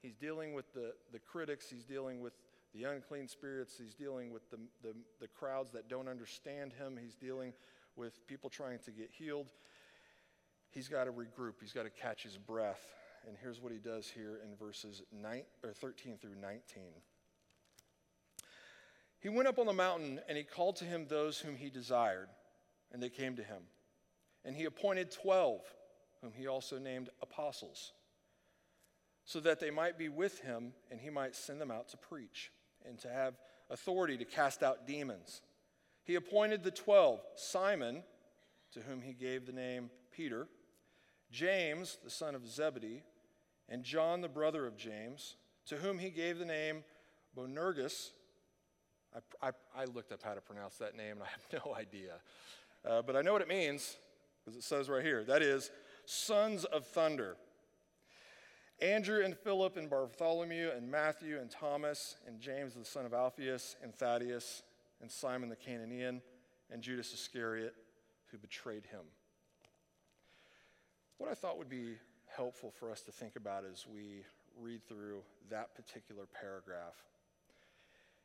He's 0.00 0.14
dealing 0.14 0.54
with 0.54 0.72
the, 0.72 0.94
the 1.12 1.18
critics, 1.18 1.68
he's 1.68 1.84
dealing 1.84 2.20
with 2.20 2.32
the 2.72 2.84
unclean 2.84 3.28
spirits, 3.28 3.74
he's 3.76 3.94
dealing 3.94 4.32
with 4.32 4.48
the, 4.50 4.58
the, 4.82 4.94
the 5.20 5.28
crowds 5.28 5.72
that 5.72 5.88
don't 5.88 6.08
understand 6.08 6.72
him, 6.72 6.98
he's 7.00 7.16
dealing 7.16 7.52
with 7.96 8.26
people 8.26 8.48
trying 8.48 8.78
to 8.78 8.90
get 8.92 9.10
healed 9.10 9.52
he's 10.70 10.88
got 10.88 11.04
to 11.04 11.12
regroup, 11.12 11.54
he's 11.60 11.72
got 11.72 11.82
to 11.82 11.90
catch 11.90 12.22
his 12.22 12.38
breath. 12.38 12.80
And 13.26 13.36
here's 13.40 13.60
what 13.60 13.72
he 13.72 13.78
does 13.78 14.08
here 14.08 14.40
in 14.42 14.56
verses 14.56 15.02
9, 15.12 15.42
or 15.62 15.72
13 15.72 16.16
through 16.18 16.36
19. 16.40 16.82
He 19.18 19.28
went 19.28 19.48
up 19.48 19.58
on 19.58 19.66
the 19.66 19.74
mountain 19.74 20.20
and 20.28 20.38
he 20.38 20.44
called 20.44 20.76
to 20.76 20.84
him 20.86 21.06
those 21.06 21.38
whom 21.38 21.56
he 21.56 21.68
desired, 21.68 22.28
and 22.92 23.02
they 23.02 23.08
came 23.08 23.36
to 23.36 23.42
him. 23.42 23.62
And 24.44 24.56
he 24.56 24.64
appointed 24.64 25.10
12, 25.10 25.60
whom 26.22 26.32
he 26.32 26.46
also 26.46 26.78
named 26.78 27.10
apostles, 27.22 27.92
so 29.24 29.40
that 29.40 29.60
they 29.60 29.70
might 29.70 29.98
be 29.98 30.08
with 30.08 30.40
him 30.40 30.72
and 30.90 31.00
he 31.00 31.10
might 31.10 31.36
send 31.36 31.60
them 31.60 31.70
out 31.70 31.88
to 31.88 31.96
preach 31.96 32.50
and 32.86 32.98
to 33.00 33.08
have 33.08 33.34
authority 33.68 34.16
to 34.16 34.24
cast 34.24 34.62
out 34.62 34.86
demons. 34.86 35.42
He 36.04 36.14
appointed 36.14 36.64
the 36.64 36.70
12, 36.70 37.20
Simon, 37.36 38.02
to 38.72 38.80
whom 38.80 39.02
he 39.02 39.12
gave 39.12 39.46
the 39.46 39.52
name 39.52 39.90
Peter 40.10 40.48
James, 41.30 41.98
the 42.02 42.10
son 42.10 42.34
of 42.34 42.46
Zebedee, 42.46 43.02
and 43.68 43.84
John, 43.84 44.20
the 44.20 44.28
brother 44.28 44.66
of 44.66 44.76
James, 44.76 45.36
to 45.66 45.76
whom 45.76 45.98
he 45.98 46.10
gave 46.10 46.38
the 46.38 46.44
name 46.44 46.82
Bonergus. 47.36 48.10
I, 49.14 49.48
I, 49.48 49.52
I, 49.76 49.84
looked 49.84 50.12
up 50.12 50.22
how 50.22 50.34
to 50.34 50.40
pronounce 50.40 50.76
that 50.78 50.96
name 50.96 51.16
and 51.16 51.22
I 51.22 51.26
have 51.26 51.64
no 51.64 51.74
idea. 51.74 52.14
Uh, 52.88 53.02
but 53.02 53.16
I 53.16 53.22
know 53.22 53.32
what 53.32 53.42
it 53.42 53.48
means 53.48 53.96
because 54.44 54.56
it 54.56 54.64
says 54.64 54.88
right 54.88 55.04
here 55.04 55.24
that 55.24 55.42
is, 55.42 55.70
sons 56.06 56.64
of 56.64 56.86
thunder. 56.86 57.36
Andrew 58.80 59.22
and 59.22 59.36
Philip 59.36 59.76
and 59.76 59.90
Bartholomew 59.90 60.70
and 60.74 60.90
Matthew 60.90 61.38
and 61.38 61.50
Thomas 61.50 62.16
and 62.26 62.40
James 62.40 62.74
the 62.74 62.84
son 62.84 63.04
of 63.04 63.12
Alphaeus 63.12 63.76
and 63.82 63.94
Thaddeus 63.94 64.62
and 65.02 65.10
Simon 65.10 65.50
the 65.50 65.56
Cananaean 65.56 66.22
and 66.70 66.82
Judas 66.82 67.12
Iscariot 67.12 67.74
who 68.30 68.38
betrayed 68.38 68.86
him. 68.86 69.00
What 71.18 71.30
I 71.30 71.34
thought 71.34 71.58
would 71.58 71.68
be 71.68 71.96
helpful 72.34 72.70
for 72.70 72.90
us 72.90 73.02
to 73.02 73.12
think 73.12 73.36
about 73.36 73.64
as 73.70 73.86
we 73.86 74.24
read 74.58 74.80
through 74.88 75.20
that 75.50 75.74
particular 75.74 76.24
paragraph 76.40 76.94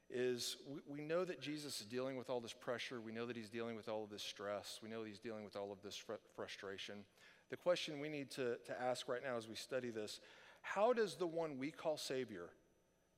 is 0.09 0.57
we, 0.67 0.99
we 0.99 1.01
know 1.01 1.25
that 1.25 1.41
Jesus 1.41 1.81
is 1.81 1.85
dealing 1.85 2.17
with 2.17 2.29
all 2.29 2.39
this 2.39 2.53
pressure. 2.53 3.01
We 3.01 3.11
know 3.11 3.25
that 3.25 3.35
he's 3.35 3.49
dealing 3.49 3.75
with 3.75 3.89
all 3.89 4.03
of 4.03 4.09
this 4.09 4.23
stress. 4.23 4.79
We 4.81 4.89
know 4.89 5.01
that 5.01 5.09
he's 5.09 5.19
dealing 5.19 5.43
with 5.43 5.55
all 5.55 5.71
of 5.71 5.81
this 5.81 5.95
fr- 5.95 6.13
frustration. 6.35 7.05
The 7.49 7.57
question 7.57 7.99
we 7.99 8.09
need 8.09 8.31
to, 8.31 8.57
to 8.65 8.81
ask 8.81 9.07
right 9.07 9.21
now 9.23 9.37
as 9.37 9.47
we 9.47 9.55
study 9.55 9.89
this 9.89 10.19
how 10.61 10.93
does 10.93 11.15
the 11.15 11.27
one 11.27 11.59
we 11.59 11.69
call 11.69 11.95
Savior 11.95 12.49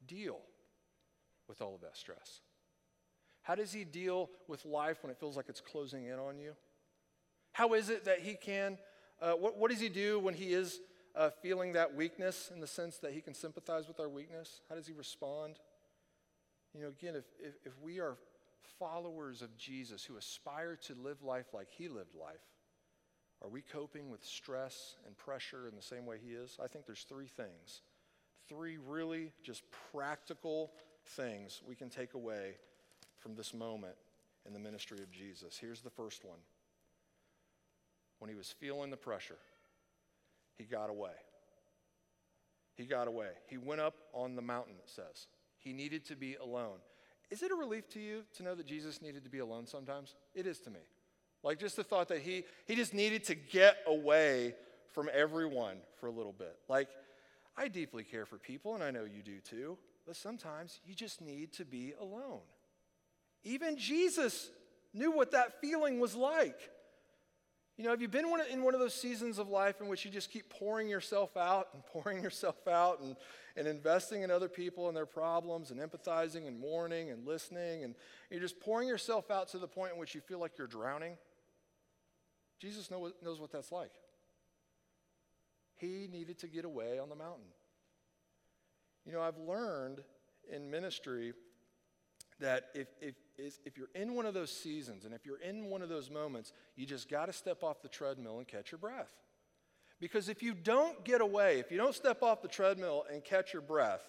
deal 0.05 0.39
with 1.47 1.61
all 1.61 1.75
of 1.75 1.81
that 1.81 1.95
stress? 1.95 2.41
How 3.41 3.55
does 3.55 3.71
he 3.71 3.85
deal 3.85 4.29
with 4.49 4.65
life 4.65 4.97
when 5.01 5.11
it 5.11 5.17
feels 5.17 5.37
like 5.37 5.45
it's 5.47 5.61
closing 5.61 6.05
in 6.05 6.19
on 6.19 6.37
you? 6.39 6.53
How 7.53 7.73
is 7.73 7.89
it 7.89 8.03
that 8.03 8.19
he 8.19 8.33
can, 8.33 8.77
uh, 9.21 9.31
what, 9.31 9.57
what 9.57 9.71
does 9.71 9.79
he 9.79 9.87
do 9.87 10.19
when 10.19 10.33
he 10.33 10.51
is 10.51 10.81
uh, 11.15 11.29
feeling 11.41 11.71
that 11.73 11.95
weakness 11.95 12.51
in 12.53 12.59
the 12.59 12.67
sense 12.67 12.97
that 12.97 13.13
he 13.13 13.21
can 13.21 13.33
sympathize 13.33 13.87
with 13.87 14.01
our 14.01 14.09
weakness? 14.09 14.59
How 14.67 14.75
does 14.75 14.85
he 14.85 14.93
respond? 14.93 15.55
You 16.73 16.81
know, 16.81 16.89
again, 16.89 17.15
if, 17.15 17.25
if, 17.39 17.55
if 17.65 17.73
we 17.81 17.99
are 17.99 18.17
followers 18.79 19.41
of 19.41 19.55
Jesus 19.57 20.03
who 20.03 20.17
aspire 20.17 20.75
to 20.87 20.95
live 20.95 21.23
life 21.23 21.47
like 21.53 21.69
he 21.71 21.87
lived 21.87 22.15
life, 22.15 22.35
are 23.41 23.49
we 23.49 23.61
coping 23.61 24.09
with 24.09 24.23
stress 24.23 24.95
and 25.05 25.17
pressure 25.17 25.67
in 25.67 25.75
the 25.75 25.81
same 25.81 26.05
way 26.05 26.17
he 26.23 26.33
is? 26.33 26.57
I 26.63 26.67
think 26.67 26.85
there's 26.85 27.05
three 27.07 27.27
things. 27.27 27.81
Three 28.47 28.77
really 28.77 29.31
just 29.43 29.63
practical 29.91 30.71
things 31.05 31.61
we 31.67 31.75
can 31.75 31.89
take 31.89 32.13
away 32.13 32.55
from 33.19 33.35
this 33.35 33.53
moment 33.53 33.95
in 34.45 34.53
the 34.53 34.59
ministry 34.59 34.99
of 34.99 35.11
Jesus. 35.11 35.57
Here's 35.59 35.81
the 35.81 35.89
first 35.89 36.25
one. 36.25 36.39
When 38.19 38.29
he 38.29 38.35
was 38.35 38.53
feeling 38.59 38.89
the 38.89 38.97
pressure, 38.97 39.37
he 40.57 40.63
got 40.63 40.89
away. 40.89 41.11
He 42.75 42.85
got 42.85 43.07
away. 43.07 43.29
He 43.47 43.57
went 43.57 43.81
up 43.81 43.95
on 44.13 44.35
the 44.35 44.41
mountain, 44.41 44.75
it 44.83 44.89
says. 44.89 45.27
He 45.57 45.73
needed 45.73 46.05
to 46.05 46.15
be 46.15 46.35
alone. 46.35 46.77
Is 47.29 47.43
it 47.43 47.51
a 47.51 47.55
relief 47.55 47.89
to 47.89 47.99
you 47.99 48.23
to 48.35 48.43
know 48.43 48.55
that 48.55 48.65
Jesus 48.65 49.01
needed 49.01 49.23
to 49.25 49.29
be 49.29 49.39
alone 49.39 49.67
sometimes? 49.67 50.15
It 50.33 50.47
is 50.47 50.59
to 50.61 50.69
me. 50.69 50.79
Like 51.43 51.59
just 51.59 51.75
the 51.75 51.83
thought 51.83 52.07
that 52.09 52.19
he, 52.19 52.43
he 52.65 52.75
just 52.75 52.93
needed 52.93 53.25
to 53.25 53.35
get 53.35 53.77
away 53.85 54.55
from 54.93 55.09
everyone 55.13 55.77
for 55.99 56.07
a 56.07 56.11
little 56.11 56.33
bit. 56.33 56.55
Like, 56.67 56.89
I 57.55 57.67
deeply 57.67 58.03
care 58.03 58.25
for 58.25 58.37
people, 58.37 58.75
and 58.75 58.83
I 58.83 58.91
know 58.91 59.03
you 59.03 59.23
do 59.23 59.39
too, 59.39 59.77
but 60.05 60.15
sometimes 60.15 60.79
you 60.85 60.93
just 60.93 61.21
need 61.21 61.53
to 61.53 61.65
be 61.65 61.93
alone. 61.99 62.41
Even 63.43 63.77
Jesus 63.77 64.49
knew 64.93 65.11
what 65.11 65.31
that 65.31 65.59
feeling 65.61 65.99
was 65.99 66.15
like. 66.15 66.69
You 67.77 67.83
know, 67.83 67.91
have 67.91 68.01
you 68.01 68.07
been 68.07 68.25
in 68.51 68.63
one 68.63 68.73
of 68.73 68.79
those 68.79 68.95
seasons 68.95 69.37
of 69.37 69.49
life 69.49 69.81
in 69.81 69.87
which 69.87 70.03
you 70.03 70.09
just 70.09 70.31
keep 70.31 70.49
pouring 70.49 70.89
yourself 70.89 71.37
out 71.37 71.69
and 71.73 71.85
pouring 71.93 72.23
yourself 72.23 72.67
out 72.67 73.01
and, 73.01 73.15
and 73.55 73.67
investing 73.67 74.23
in 74.23 74.31
other 74.31 74.49
people 74.49 74.87
and 74.87 74.97
their 74.97 75.05
problems 75.05 75.69
and 75.69 75.79
empathizing 75.79 76.47
and 76.47 76.59
mourning 76.59 77.11
and 77.11 77.27
listening 77.27 77.83
and 77.83 77.93
you're 78.31 78.39
just 78.39 78.59
pouring 78.59 78.87
yourself 78.87 79.29
out 79.29 79.47
to 79.49 79.59
the 79.59 79.67
point 79.67 79.93
in 79.93 79.99
which 79.99 80.15
you 80.15 80.21
feel 80.21 80.39
like 80.39 80.57
you're 80.57 80.65
drowning? 80.65 81.17
Jesus 82.59 82.89
know, 82.89 83.11
knows 83.23 83.39
what 83.39 83.51
that's 83.51 83.71
like. 83.71 83.91
He 85.75 86.07
needed 86.11 86.39
to 86.39 86.47
get 86.47 86.65
away 86.65 86.97
on 86.97 87.09
the 87.09 87.15
mountain. 87.15 87.45
You 89.05 89.13
know, 89.13 89.21
I've 89.21 89.37
learned 89.37 89.99
in 90.51 90.71
ministry 90.71 91.33
that 92.39 92.69
if, 92.73 92.87
if, 93.01 93.15
if 93.65 93.77
you're 93.77 93.89
in 93.95 94.15
one 94.15 94.25
of 94.25 94.33
those 94.33 94.51
seasons 94.51 95.05
and 95.05 95.13
if 95.13 95.25
you're 95.25 95.41
in 95.41 95.65
one 95.65 95.81
of 95.81 95.89
those 95.89 96.09
moments, 96.09 96.53
you 96.75 96.85
just 96.85 97.09
got 97.09 97.25
to 97.27 97.33
step 97.33 97.63
off 97.63 97.81
the 97.81 97.87
treadmill 97.87 98.37
and 98.37 98.47
catch 98.47 98.71
your 98.71 98.79
breath. 98.79 99.11
Because 99.99 100.29
if 100.29 100.43
you 100.43 100.53
don't 100.53 101.03
get 101.03 101.21
away, 101.21 101.59
if 101.59 101.71
you 101.71 101.77
don't 101.77 101.95
step 101.95 102.21
off 102.21 102.41
the 102.41 102.47
treadmill 102.47 103.05
and 103.11 103.23
catch 103.23 103.53
your 103.53 103.63
breath, 103.63 104.03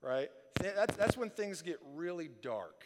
right, 0.00 0.30
that's, 0.60 0.96
that's 0.96 1.16
when 1.16 1.30
things 1.30 1.62
get 1.62 1.80
really 1.94 2.30
dark. 2.40 2.84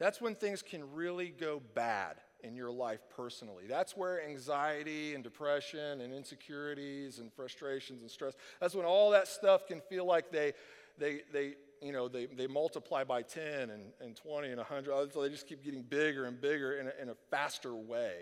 That's 0.00 0.20
when 0.20 0.34
things 0.34 0.60
can 0.62 0.92
really 0.92 1.28
go 1.28 1.62
bad 1.74 2.16
in 2.42 2.56
your 2.56 2.70
life 2.70 3.00
personally. 3.16 3.64
That's 3.68 3.96
where 3.96 4.22
anxiety 4.22 5.14
and 5.14 5.22
depression 5.22 6.00
and 6.00 6.12
insecurities 6.12 7.20
and 7.20 7.32
frustrations 7.32 8.02
and 8.02 8.10
stress, 8.10 8.34
that's 8.60 8.74
when 8.74 8.84
all 8.84 9.10
that 9.10 9.28
stuff 9.28 9.66
can 9.66 9.80
feel 9.80 10.04
like 10.04 10.30
they, 10.30 10.52
they, 10.98 11.22
they, 11.32 11.54
you 11.82 11.92
know, 11.92 12.08
they, 12.08 12.26
they 12.26 12.46
multiply 12.46 13.04
by 13.04 13.22
10 13.22 13.70
and, 13.70 13.82
and 14.00 14.16
20 14.16 14.48
and 14.48 14.58
100. 14.58 15.12
So 15.12 15.22
they 15.22 15.28
just 15.28 15.46
keep 15.46 15.64
getting 15.64 15.82
bigger 15.82 16.24
and 16.24 16.40
bigger 16.40 16.78
in 16.78 16.86
a, 16.86 16.92
in 17.02 17.08
a 17.08 17.14
faster 17.30 17.74
way. 17.74 18.14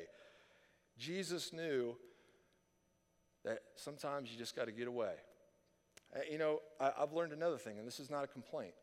Jesus 0.98 1.52
knew 1.52 1.96
that 3.44 3.60
sometimes 3.76 4.30
you 4.30 4.38
just 4.38 4.54
got 4.54 4.66
to 4.66 4.72
get 4.72 4.86
away. 4.86 5.14
Uh, 6.14 6.20
you 6.30 6.38
know, 6.38 6.60
I, 6.80 6.92
I've 7.00 7.12
learned 7.12 7.32
another 7.32 7.58
thing, 7.58 7.78
and 7.78 7.86
this 7.86 7.98
is 7.98 8.10
not 8.10 8.24
a 8.24 8.26
complaint. 8.26 8.74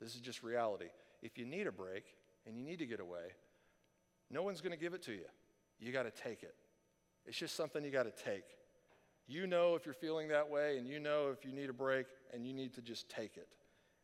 This 0.00 0.14
is 0.14 0.20
just 0.20 0.42
reality. 0.42 0.88
If 1.22 1.38
you 1.38 1.44
need 1.44 1.66
a 1.66 1.72
break 1.72 2.04
and 2.46 2.56
you 2.56 2.64
need 2.64 2.78
to 2.78 2.86
get 2.86 3.00
away, 3.00 3.32
no 4.30 4.42
one's 4.42 4.60
going 4.60 4.72
to 4.72 4.78
give 4.78 4.94
it 4.94 5.02
to 5.04 5.12
you. 5.12 5.26
You 5.78 5.92
got 5.92 6.04
to 6.04 6.10
take 6.10 6.42
it. 6.42 6.54
It's 7.26 7.36
just 7.36 7.56
something 7.56 7.84
you 7.84 7.90
got 7.90 8.04
to 8.04 8.24
take. 8.24 8.44
You 9.26 9.46
know 9.46 9.74
if 9.74 9.84
you're 9.84 9.94
feeling 9.94 10.28
that 10.28 10.48
way, 10.48 10.78
and 10.78 10.86
you 10.86 11.00
know 11.00 11.30
if 11.36 11.44
you 11.44 11.52
need 11.52 11.68
a 11.68 11.72
break, 11.72 12.06
and 12.32 12.46
you 12.46 12.52
need 12.52 12.74
to 12.74 12.82
just 12.82 13.08
take 13.08 13.36
it. 13.36 13.48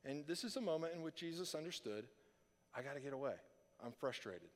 And 0.05 0.27
this 0.27 0.45
is 0.45 0.57
a 0.57 0.61
moment 0.61 0.95
in 0.95 1.03
which 1.03 1.17
Jesus 1.17 1.55
understood 1.55 2.05
I 2.75 2.83
got 2.83 2.95
to 2.95 3.01
get 3.01 3.13
away. 3.13 3.35
I'm 3.85 3.93
frustrated. 3.93 4.49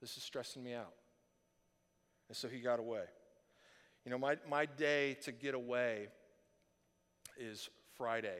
This 0.00 0.16
is 0.16 0.22
stressing 0.22 0.62
me 0.62 0.74
out. 0.74 0.92
And 2.28 2.36
so 2.36 2.48
he 2.48 2.60
got 2.60 2.78
away. 2.78 3.04
You 4.04 4.10
know, 4.10 4.18
my, 4.18 4.36
my 4.48 4.66
day 4.66 5.16
to 5.24 5.32
get 5.32 5.54
away 5.54 6.08
is 7.38 7.68
Friday. 7.96 8.38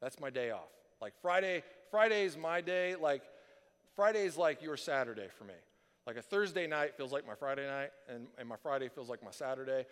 That's 0.00 0.18
my 0.18 0.30
day 0.30 0.50
off. 0.50 0.70
Like 1.00 1.12
Friday, 1.20 1.62
Friday 1.90 2.24
is 2.24 2.36
my 2.36 2.60
day. 2.60 2.94
Like 2.94 3.22
Friday 3.94 4.24
is 4.24 4.36
like 4.36 4.62
your 4.62 4.76
Saturday 4.76 5.28
for 5.36 5.44
me. 5.44 5.54
Like 6.06 6.16
a 6.16 6.22
Thursday 6.22 6.66
night 6.66 6.96
feels 6.96 7.12
like 7.12 7.26
my 7.26 7.34
Friday 7.34 7.66
night, 7.66 7.90
and, 8.08 8.26
and 8.38 8.46
my 8.48 8.56
Friday 8.56 8.88
feels 8.88 9.08
like 9.08 9.22
my 9.24 9.30
Saturday. 9.30 9.86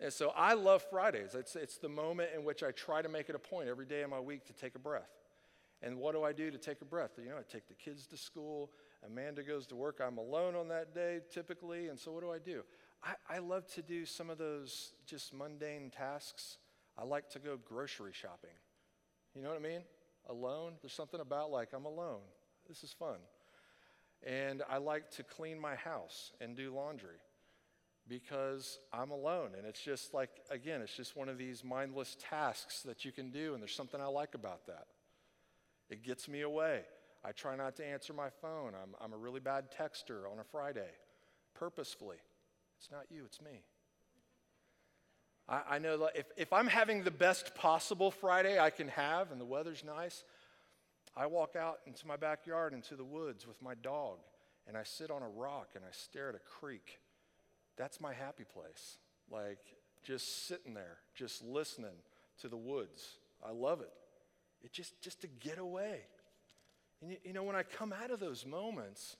And 0.00 0.12
so 0.12 0.32
I 0.36 0.54
love 0.54 0.82
Fridays. 0.90 1.34
It's, 1.34 1.54
it's 1.54 1.76
the 1.76 1.88
moment 1.88 2.30
in 2.34 2.44
which 2.44 2.64
I 2.64 2.72
try 2.72 3.02
to 3.02 3.08
make 3.08 3.28
it 3.28 3.36
a 3.36 3.38
point 3.38 3.68
every 3.68 3.86
day 3.86 4.02
of 4.02 4.10
my 4.10 4.18
week 4.18 4.44
to 4.46 4.52
take 4.52 4.74
a 4.74 4.80
breath. 4.80 5.08
And 5.82 5.98
what 5.98 6.14
do 6.14 6.22
I 6.22 6.32
do 6.32 6.50
to 6.50 6.58
take 6.58 6.80
a 6.80 6.84
breath? 6.84 7.12
You 7.18 7.30
know, 7.30 7.36
I 7.36 7.42
take 7.50 7.66
the 7.66 7.74
kids 7.74 8.06
to 8.08 8.16
school. 8.16 8.70
Amanda 9.04 9.42
goes 9.42 9.66
to 9.68 9.76
work. 9.76 10.00
I'm 10.04 10.18
alone 10.18 10.54
on 10.54 10.68
that 10.68 10.94
day 10.94 11.20
typically. 11.32 11.88
And 11.88 11.98
so 11.98 12.12
what 12.12 12.22
do 12.22 12.30
I 12.30 12.38
do? 12.38 12.62
I, 13.02 13.36
I 13.36 13.38
love 13.38 13.66
to 13.74 13.82
do 13.82 14.06
some 14.06 14.30
of 14.30 14.38
those 14.38 14.92
just 15.06 15.34
mundane 15.34 15.90
tasks. 15.90 16.58
I 16.96 17.04
like 17.04 17.30
to 17.30 17.40
go 17.40 17.56
grocery 17.56 18.12
shopping. 18.12 18.54
You 19.34 19.42
know 19.42 19.48
what 19.48 19.58
I 19.58 19.62
mean? 19.62 19.80
Alone. 20.28 20.74
There's 20.80 20.92
something 20.92 21.20
about 21.20 21.50
like, 21.50 21.70
I'm 21.74 21.84
alone. 21.84 22.20
This 22.68 22.84
is 22.84 22.92
fun. 22.92 23.16
And 24.24 24.62
I 24.70 24.76
like 24.76 25.10
to 25.12 25.24
clean 25.24 25.58
my 25.58 25.74
house 25.74 26.30
and 26.40 26.56
do 26.56 26.72
laundry 26.72 27.16
because 28.06 28.78
I'm 28.92 29.10
alone. 29.10 29.50
And 29.58 29.66
it's 29.66 29.82
just 29.82 30.14
like, 30.14 30.30
again, 30.48 30.80
it's 30.80 30.96
just 30.96 31.16
one 31.16 31.28
of 31.28 31.38
these 31.38 31.64
mindless 31.64 32.16
tasks 32.20 32.82
that 32.82 33.04
you 33.04 33.10
can 33.10 33.30
do. 33.30 33.54
And 33.54 33.60
there's 33.60 33.74
something 33.74 34.00
I 34.00 34.06
like 34.06 34.34
about 34.36 34.66
that. 34.66 34.86
It 35.92 36.02
gets 36.02 36.26
me 36.26 36.40
away. 36.40 36.80
I 37.22 37.32
try 37.32 37.54
not 37.54 37.76
to 37.76 37.86
answer 37.86 38.14
my 38.14 38.30
phone. 38.40 38.72
I'm, 38.74 38.94
I'm 38.98 39.12
a 39.12 39.16
really 39.18 39.40
bad 39.40 39.66
texter 39.70 40.22
on 40.30 40.38
a 40.38 40.44
Friday, 40.44 40.88
purposefully. 41.54 42.16
It's 42.78 42.90
not 42.90 43.04
you, 43.10 43.24
it's 43.26 43.42
me. 43.42 43.60
I, 45.46 45.60
I 45.72 45.78
know 45.78 45.98
that 45.98 46.12
if, 46.16 46.26
if 46.38 46.50
I'm 46.50 46.66
having 46.66 47.04
the 47.04 47.10
best 47.10 47.54
possible 47.54 48.10
Friday 48.10 48.58
I 48.58 48.70
can 48.70 48.88
have 48.88 49.32
and 49.32 49.38
the 49.40 49.44
weather's 49.44 49.84
nice, 49.84 50.24
I 51.14 51.26
walk 51.26 51.56
out 51.56 51.80
into 51.86 52.06
my 52.06 52.16
backyard, 52.16 52.72
into 52.72 52.96
the 52.96 53.04
woods 53.04 53.46
with 53.46 53.60
my 53.60 53.74
dog, 53.74 54.16
and 54.66 54.78
I 54.78 54.84
sit 54.84 55.10
on 55.10 55.22
a 55.22 55.28
rock 55.28 55.72
and 55.74 55.84
I 55.84 55.92
stare 55.92 56.30
at 56.30 56.34
a 56.34 56.38
creek. 56.38 57.00
That's 57.76 58.00
my 58.00 58.14
happy 58.14 58.44
place. 58.44 58.96
Like 59.30 59.60
just 60.02 60.48
sitting 60.48 60.72
there, 60.72 60.96
just 61.14 61.44
listening 61.44 62.00
to 62.40 62.48
the 62.48 62.56
woods. 62.56 63.18
I 63.46 63.52
love 63.52 63.82
it. 63.82 63.92
It 64.64 64.72
just, 64.72 65.00
just 65.00 65.20
to 65.22 65.26
get 65.26 65.58
away. 65.58 66.00
And 67.00 67.10
you, 67.10 67.16
you 67.24 67.32
know, 67.32 67.42
when 67.42 67.56
I 67.56 67.62
come 67.62 67.92
out 67.92 68.10
of 68.10 68.20
those 68.20 68.46
moments, 68.46 69.16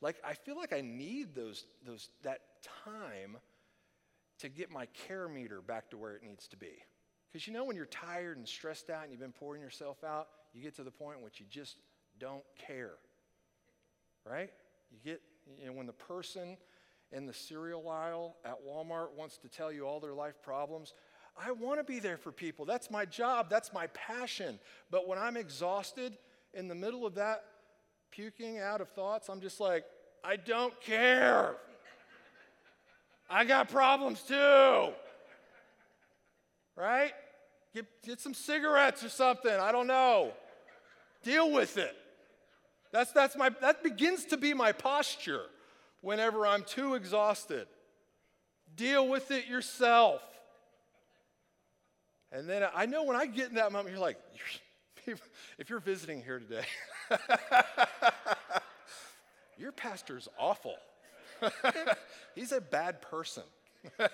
like 0.00 0.16
I 0.24 0.34
feel 0.34 0.56
like 0.56 0.72
I 0.72 0.80
need 0.80 1.34
those, 1.34 1.64
those, 1.86 2.08
that 2.22 2.40
time 2.84 3.36
to 4.38 4.48
get 4.48 4.70
my 4.70 4.86
care 5.06 5.28
meter 5.28 5.60
back 5.60 5.90
to 5.90 5.96
where 5.96 6.14
it 6.14 6.22
needs 6.22 6.48
to 6.48 6.56
be. 6.56 6.82
Because 7.30 7.46
you 7.46 7.52
know, 7.52 7.64
when 7.64 7.76
you're 7.76 7.86
tired 7.86 8.38
and 8.38 8.48
stressed 8.48 8.88
out 8.88 9.02
and 9.02 9.10
you've 9.10 9.20
been 9.20 9.32
pouring 9.32 9.60
yourself 9.60 10.02
out, 10.04 10.28
you 10.54 10.62
get 10.62 10.76
to 10.76 10.82
the 10.82 10.90
point 10.90 11.18
in 11.18 11.24
which 11.24 11.40
you 11.40 11.46
just 11.50 11.76
don't 12.18 12.44
care. 12.56 12.94
Right? 14.24 14.50
You 14.90 14.98
get, 15.04 15.20
you 15.58 15.66
know, 15.66 15.72
when 15.72 15.86
the 15.86 15.92
person 15.92 16.56
in 17.12 17.26
the 17.26 17.32
cereal 17.32 17.88
aisle 17.88 18.36
at 18.44 18.56
Walmart 18.66 19.14
wants 19.16 19.38
to 19.38 19.48
tell 19.48 19.72
you 19.72 19.86
all 19.86 20.00
their 20.00 20.14
life 20.14 20.42
problems, 20.42 20.94
I 21.40 21.52
want 21.52 21.78
to 21.78 21.84
be 21.84 22.00
there 22.00 22.16
for 22.16 22.32
people. 22.32 22.64
That's 22.64 22.90
my 22.90 23.04
job, 23.04 23.48
that's 23.48 23.72
my 23.72 23.86
passion. 23.88 24.58
But 24.90 25.06
when 25.06 25.18
I'm 25.18 25.36
exhausted 25.36 26.16
in 26.54 26.68
the 26.68 26.74
middle 26.74 27.06
of 27.06 27.14
that, 27.14 27.44
puking 28.10 28.58
out 28.58 28.80
of 28.80 28.88
thoughts, 28.90 29.28
I'm 29.28 29.40
just 29.40 29.60
like, 29.60 29.84
I 30.24 30.36
don't 30.36 30.78
care. 30.80 31.56
I 33.30 33.44
got 33.44 33.68
problems 33.68 34.22
too. 34.22 34.88
Right? 36.74 37.12
Get, 37.74 37.86
get 38.02 38.20
some 38.20 38.34
cigarettes 38.34 39.04
or 39.04 39.08
something. 39.08 39.52
I 39.52 39.72
don't 39.72 39.86
know. 39.86 40.32
Deal 41.22 41.52
with 41.52 41.76
it. 41.76 41.94
That's, 42.90 43.12
that's 43.12 43.36
my, 43.36 43.50
that 43.60 43.82
begins 43.82 44.24
to 44.26 44.36
be 44.36 44.54
my 44.54 44.72
posture 44.72 45.42
whenever 46.00 46.46
I'm 46.46 46.62
too 46.62 46.94
exhausted. 46.94 47.66
Deal 48.74 49.06
with 49.08 49.30
it 49.30 49.46
yourself. 49.46 50.22
And 52.38 52.48
then 52.48 52.64
I 52.72 52.86
know 52.86 53.02
when 53.02 53.16
I 53.16 53.26
get 53.26 53.48
in 53.48 53.56
that 53.56 53.72
moment, 53.72 53.90
you're 53.90 53.98
like, 53.98 54.16
if 55.58 55.68
you're 55.68 55.80
visiting 55.80 56.22
here 56.22 56.38
today, 56.38 56.62
your 59.58 59.72
pastor's 59.72 60.28
awful. 60.38 60.76
He's 62.36 62.52
a 62.52 62.60
bad 62.60 63.02
person. 63.02 63.42
no, 63.98 64.06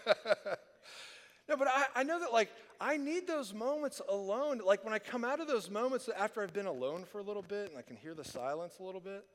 but 1.58 1.68
I, 1.68 1.84
I 1.96 2.02
know 2.02 2.18
that, 2.18 2.32
like, 2.32 2.48
I 2.80 2.96
need 2.96 3.26
those 3.26 3.52
moments 3.52 4.00
alone. 4.08 4.62
Like, 4.64 4.84
when 4.84 4.94
I 4.94 4.98
come 4.98 5.22
out 5.22 5.40
of 5.40 5.46
those 5.46 5.68
moments 5.68 6.08
after 6.16 6.42
I've 6.42 6.54
been 6.54 6.64
alone 6.64 7.04
for 7.04 7.18
a 7.18 7.22
little 7.22 7.42
bit 7.42 7.68
and 7.68 7.78
I 7.78 7.82
can 7.82 7.96
hear 7.96 8.14
the 8.14 8.24
silence 8.24 8.78
a 8.80 8.84
little 8.84 9.02
bit, 9.02 9.26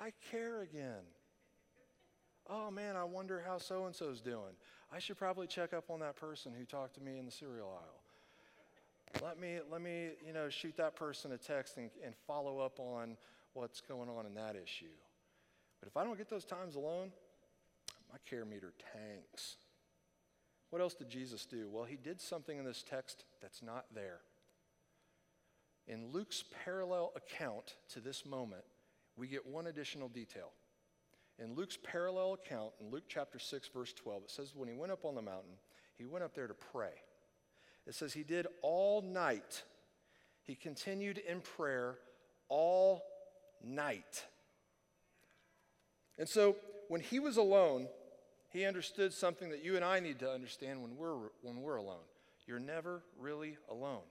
I 0.00 0.12
care 0.30 0.62
again. 0.62 1.02
Oh 2.48 2.70
man, 2.70 2.96
I 2.96 3.04
wonder 3.04 3.42
how 3.44 3.58
so 3.58 3.86
and 3.86 3.94
so's 3.94 4.20
doing. 4.20 4.54
I 4.92 4.98
should 4.98 5.18
probably 5.18 5.46
check 5.46 5.72
up 5.72 5.90
on 5.90 6.00
that 6.00 6.16
person 6.16 6.52
who 6.56 6.64
talked 6.64 6.94
to 6.94 7.00
me 7.00 7.18
in 7.18 7.26
the 7.26 7.32
cereal 7.32 7.68
aisle. 7.68 9.22
Let 9.22 9.40
me, 9.40 9.58
let 9.70 9.80
me 9.80 10.10
you 10.24 10.32
know, 10.32 10.48
shoot 10.48 10.76
that 10.76 10.94
person 10.94 11.32
a 11.32 11.38
text 11.38 11.76
and, 11.76 11.90
and 12.04 12.14
follow 12.26 12.60
up 12.60 12.78
on 12.78 13.16
what's 13.54 13.80
going 13.80 14.08
on 14.08 14.26
in 14.26 14.34
that 14.34 14.54
issue. 14.54 14.94
But 15.80 15.88
if 15.88 15.96
I 15.96 16.04
don't 16.04 16.18
get 16.18 16.28
those 16.28 16.44
times 16.44 16.76
alone, 16.76 17.10
my 18.10 18.18
care 18.28 18.44
meter 18.44 18.72
tanks. 18.92 19.56
What 20.70 20.82
else 20.82 20.94
did 20.94 21.08
Jesus 21.08 21.46
do? 21.46 21.68
Well, 21.70 21.84
he 21.84 21.96
did 21.96 22.20
something 22.20 22.58
in 22.58 22.64
this 22.64 22.82
text 22.82 23.24
that's 23.40 23.62
not 23.62 23.86
there. 23.94 24.20
In 25.88 26.10
Luke's 26.12 26.44
parallel 26.64 27.12
account 27.16 27.76
to 27.90 28.00
this 28.00 28.26
moment, 28.26 28.64
we 29.16 29.28
get 29.28 29.46
one 29.46 29.68
additional 29.68 30.08
detail. 30.08 30.50
In 31.38 31.54
Luke's 31.54 31.78
parallel 31.82 32.34
account, 32.34 32.72
in 32.80 32.90
Luke 32.90 33.04
chapter 33.08 33.38
6, 33.38 33.68
verse 33.68 33.92
12, 33.92 34.22
it 34.24 34.30
says, 34.30 34.52
When 34.54 34.68
he 34.68 34.74
went 34.74 34.92
up 34.92 35.04
on 35.04 35.14
the 35.14 35.22
mountain, 35.22 35.52
he 35.98 36.04
went 36.04 36.24
up 36.24 36.34
there 36.34 36.46
to 36.46 36.54
pray. 36.54 36.92
It 37.86 37.94
says, 37.94 38.12
He 38.12 38.22
did 38.22 38.46
all 38.62 39.02
night. 39.02 39.62
He 40.42 40.54
continued 40.54 41.18
in 41.18 41.40
prayer 41.40 41.96
all 42.48 43.02
night. 43.62 44.24
And 46.18 46.28
so, 46.28 46.56
when 46.88 47.00
he 47.00 47.18
was 47.18 47.36
alone, 47.36 47.88
he 48.50 48.64
understood 48.64 49.12
something 49.12 49.50
that 49.50 49.62
you 49.62 49.76
and 49.76 49.84
I 49.84 50.00
need 50.00 50.20
to 50.20 50.30
understand 50.30 50.80
when 50.80 50.96
we're, 50.96 51.28
when 51.42 51.60
we're 51.60 51.76
alone. 51.76 52.04
You're 52.46 52.60
never 52.60 53.02
really 53.18 53.58
alone. 53.70 54.04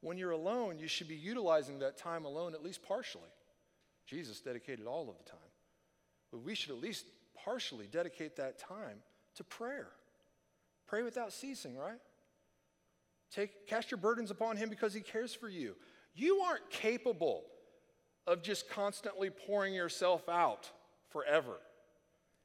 When 0.00 0.16
you're 0.16 0.30
alone, 0.30 0.78
you 0.78 0.86
should 0.86 1.08
be 1.08 1.16
utilizing 1.16 1.80
that 1.80 1.96
time 1.96 2.24
alone 2.24 2.54
at 2.54 2.62
least 2.62 2.82
partially. 2.82 3.30
Jesus 4.06 4.40
dedicated 4.40 4.86
all 4.86 5.08
of 5.08 5.16
the 5.18 5.30
time. 5.30 5.49
But 6.30 6.42
we 6.42 6.54
should 6.54 6.70
at 6.70 6.80
least 6.80 7.06
partially 7.44 7.86
dedicate 7.86 8.36
that 8.36 8.58
time 8.58 8.98
to 9.36 9.44
prayer. 9.44 9.88
Pray 10.86 11.02
without 11.02 11.32
ceasing, 11.32 11.76
right? 11.76 11.98
Take, 13.30 13.66
cast 13.66 13.90
your 13.90 13.98
burdens 13.98 14.30
upon 14.30 14.56
him 14.56 14.68
because 14.68 14.92
he 14.92 15.00
cares 15.00 15.34
for 15.34 15.48
you. 15.48 15.76
You 16.14 16.40
aren't 16.40 16.68
capable 16.70 17.44
of 18.26 18.42
just 18.42 18.68
constantly 18.68 19.30
pouring 19.30 19.72
yourself 19.72 20.28
out 20.28 20.70
forever 21.08 21.58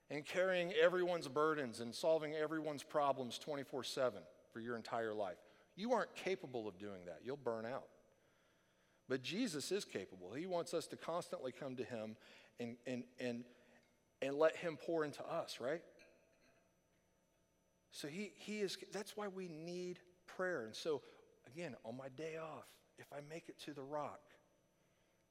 and 0.09 0.25
carrying 0.25 0.73
everyone's 0.73 1.27
burdens 1.27 1.79
and 1.79 1.93
solving 1.93 2.35
everyone's 2.35 2.83
problems 2.83 3.39
24 3.39 3.83
7 3.83 4.21
for 4.53 4.59
your 4.59 4.75
entire 4.75 5.13
life. 5.13 5.37
You 5.75 5.93
aren't 5.93 6.15
capable 6.15 6.67
of 6.67 6.77
doing 6.77 7.05
that. 7.05 7.19
You'll 7.23 7.37
burn 7.37 7.65
out. 7.65 7.87
But 9.09 9.21
Jesus 9.21 9.71
is 9.71 9.85
capable. 9.85 10.33
He 10.33 10.45
wants 10.45 10.73
us 10.73 10.87
to 10.87 10.95
constantly 10.95 11.51
come 11.51 11.75
to 11.75 11.83
him 11.83 12.15
and, 12.59 12.77
and, 12.87 13.03
and 13.19 13.43
and 14.21 14.35
let 14.35 14.55
him 14.55 14.77
pour 14.77 15.03
into 15.03 15.23
us, 15.25 15.59
right? 15.59 15.81
So 17.91 18.07
he, 18.07 18.31
he 18.35 18.59
is, 18.59 18.77
that's 18.91 19.15
why 19.15 19.27
we 19.27 19.47
need 19.47 19.99
prayer. 20.27 20.65
And 20.65 20.75
so, 20.75 21.01
again, 21.47 21.75
on 21.85 21.95
my 21.97 22.09
day 22.17 22.37
off, 22.37 22.67
if 22.97 23.07
I 23.13 23.19
make 23.29 23.49
it 23.49 23.59
to 23.65 23.73
the 23.73 23.83
rock, 23.83 24.21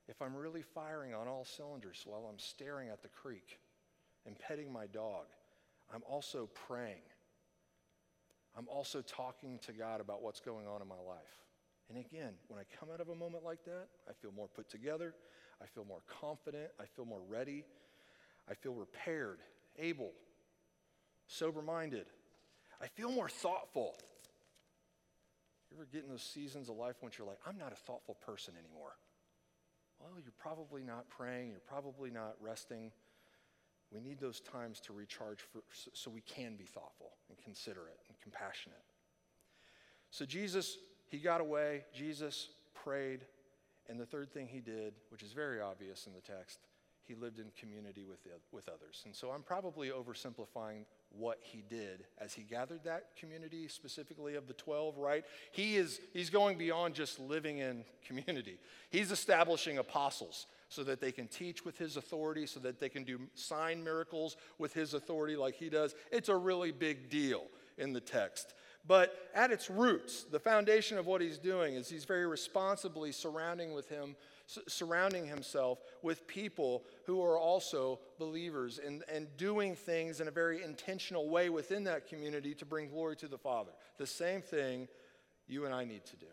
if 0.09 0.21
I'm 0.21 0.35
really 0.35 0.63
firing 0.63 1.15
on 1.15 1.29
all 1.29 1.45
cylinders 1.45 2.03
while 2.07 2.27
I'm 2.31 2.39
staring 2.39 2.89
at 2.89 3.03
the 3.03 3.09
creek 3.09 3.59
and 4.27 4.39
petting 4.39 4.73
my 4.73 4.87
dog, 4.87 5.27
I'm 5.93 6.03
also 6.09 6.49
praying. 6.67 7.03
I'm 8.57 8.69
also 8.69 9.03
talking 9.03 9.59
to 9.67 9.73
God 9.73 10.01
about 10.01 10.23
what's 10.23 10.41
going 10.41 10.67
on 10.67 10.81
in 10.81 10.89
my 10.89 10.95
life. 10.95 11.45
And 11.89 11.99
again, 11.99 12.33
when 12.49 12.59
I 12.59 12.65
come 12.79 12.89
out 12.93 13.01
of 13.01 13.09
a 13.09 13.15
moment 13.15 13.45
like 13.45 13.65
that, 13.65 13.89
I 14.09 14.13
feel 14.13 14.33
more 14.33 14.49
put 14.49 14.69
together. 14.71 15.15
I 15.63 15.67
feel 15.67 15.85
more 15.85 16.03
confident. 16.21 16.71
I 16.81 16.85
feel 16.85 17.05
more 17.05 17.23
ready. 17.29 17.65
I 18.51 18.55
feel 18.55 18.75
repaired, 18.75 19.41
able, 19.79 20.13
sober 21.27 21.63
minded. 21.63 22.07
I 22.81 22.87
feel 22.89 23.11
more 23.11 23.29
thoughtful. 23.29 23.95
You 25.71 25.77
ever 25.79 25.89
get 25.91 26.05
in 26.05 26.11
those 26.11 26.23
seasons 26.23 26.69
of 26.69 26.77
life 26.77 26.97
when 27.01 27.13
you're 27.19 27.27
like, 27.27 27.41
I'm 27.47 27.59
not 27.59 27.73
a 27.73 27.77
thoughtful 27.77 28.17
person 28.25 28.55
anymore? 28.59 28.93
Well, 29.99 30.11
you're 30.23 30.33
probably 30.39 30.83
not 30.83 31.09
praying, 31.09 31.51
you're 31.51 31.61
probably 31.61 32.11
not 32.11 32.35
resting. 32.41 32.93
We 33.93 34.01
need 34.01 34.19
those 34.19 34.41
times 34.41 34.81
to 34.81 34.93
recharge 34.93 35.41
for, 35.41 35.63
so 35.93 36.11
we 36.11 36.21
can 36.23 36.57
be 36.57 36.65
thoughtful 36.65 37.13
and 37.29 37.39
considerate 37.39 38.01
and 38.09 38.21
compassionate. 38.21 38.83
So, 40.11 40.25
Jesus, 40.25 40.79
he 41.09 41.19
got 41.19 41.41
away. 41.41 41.85
Jesus 41.95 42.49
prayed. 42.75 43.21
And 43.89 44.01
the 44.01 44.07
third 44.07 44.33
thing 44.33 44.49
he 44.49 44.61
did, 44.61 44.95
which 45.11 45.23
is 45.23 45.33
very 45.33 45.61
obvious 45.61 46.07
in 46.07 46.13
the 46.13 46.21
text, 46.21 46.59
he 47.07 47.15
lived 47.15 47.39
in 47.39 47.47
community 47.59 48.05
with, 48.05 48.23
the, 48.25 48.31
with 48.53 48.69
others. 48.69 49.03
And 49.05 49.15
so 49.15 49.31
I'm 49.31 49.43
probably 49.43 49.91
oversimplifying 49.91 50.85
what 51.11 51.39
he 51.43 51.63
did 51.69 52.05
as 52.19 52.33
he 52.33 52.43
gathered 52.43 52.85
that 52.85 53.17
community, 53.19 53.69
specifically 53.69 54.35
of 54.35 54.47
the 54.47 54.55
12, 54.55 54.99
right? 54.99 55.25
He 55.53 55.77
is, 55.77 56.01
he's 56.13 56.31
going 56.31 56.59
beyond 56.59 56.95
just 56.95 57.21
living 57.21 57.59
in 57.59 57.85
community. 58.07 58.59
He's 58.91 59.11
establishing 59.11 59.79
apostles 59.79 60.47
so 60.69 60.83
that 60.85 61.01
they 61.01 61.13
can 61.13 61.29
teach 61.29 61.65
with 61.65 61.79
his 61.79 61.97
authority, 61.97 62.47
so 62.47 62.61
that 62.61 62.81
they 62.81 62.89
can 62.89 63.05
do 63.05 63.21
sign 63.35 63.85
miracles 63.85 64.37
with 64.59 64.73
his 64.73 64.95
authority 64.95 65.37
like 65.37 65.55
he 65.55 65.69
does. 65.69 65.95
It's 66.11 66.29
a 66.29 66.37
really 66.37 66.73
big 66.73 67.11
deal 67.11 67.45
in 67.79 67.93
the 67.93 68.01
text. 68.01 68.55
But 68.87 69.15
at 69.35 69.51
its 69.51 69.71
roots, 69.71 70.25
the 70.25 70.39
foundation 70.39 70.99
of 70.99 71.07
what 71.07 71.21
he's 71.21 71.39
doing 71.39 71.75
is 71.75 71.89
he's 71.89 72.05
very 72.05 72.27
responsibly 72.27 73.13
surrounding 73.13 73.73
with 73.73 73.89
him 73.89 74.15
surrounding 74.47 75.27
himself 75.27 75.79
with 76.03 76.27
people 76.27 76.85
who 77.07 77.23
are 77.23 77.39
also 77.39 78.01
believers 78.19 78.79
and, 78.85 79.03
and 79.13 79.27
doing 79.37 79.75
things 79.75 80.21
in 80.21 80.29
a 80.29 80.31
very 80.31 80.63
intentional 80.63 81.29
way 81.29 81.49
within 81.49 81.85
that 81.85 82.07
community 82.07 82.55
to 82.55 82.65
bring 82.65 82.89
glory 82.89 83.17
to 83.17 83.29
the 83.29 83.39
Father. 83.39 83.73
The 83.99 84.07
same 84.07 84.43
thing 84.43 84.89
you 85.47 85.65
and 85.65 85.75
I 85.75 85.85
need 85.85 86.05
to 86.07 86.17
do. 86.17 86.27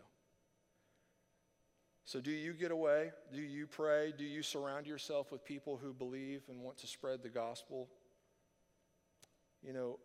So, 2.04 2.20
do 2.20 2.30
you 2.30 2.52
get 2.52 2.72
away? 2.72 3.12
Do 3.32 3.40
you 3.40 3.66
pray? 3.66 4.12
Do 4.16 4.24
you 4.24 4.42
surround 4.42 4.86
yourself 4.86 5.30
with 5.30 5.44
people 5.44 5.78
who 5.80 5.94
believe 5.94 6.42
and 6.48 6.60
want 6.60 6.78
to 6.78 6.86
spread 6.86 7.22
the 7.22 7.28
gospel? 7.28 7.88
You 9.62 9.72
know, 9.72 9.98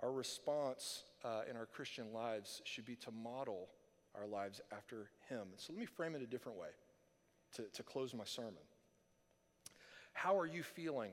our 0.00 0.12
response 0.12 1.02
uh, 1.24 1.42
in 1.50 1.56
our 1.56 1.66
Christian 1.66 2.12
lives 2.12 2.62
should 2.64 2.86
be 2.86 2.94
to 2.96 3.10
model 3.10 3.68
our 4.14 4.26
lives 4.26 4.60
after 4.70 5.10
Him. 5.28 5.48
So, 5.56 5.72
let 5.72 5.80
me 5.80 5.86
frame 5.86 6.14
it 6.14 6.22
a 6.22 6.26
different 6.26 6.58
way 6.58 6.68
to, 7.54 7.62
to 7.72 7.82
close 7.82 8.14
my 8.14 8.24
sermon. 8.24 8.54
How 10.12 10.38
are 10.38 10.46
you 10.46 10.62
feeling 10.62 11.10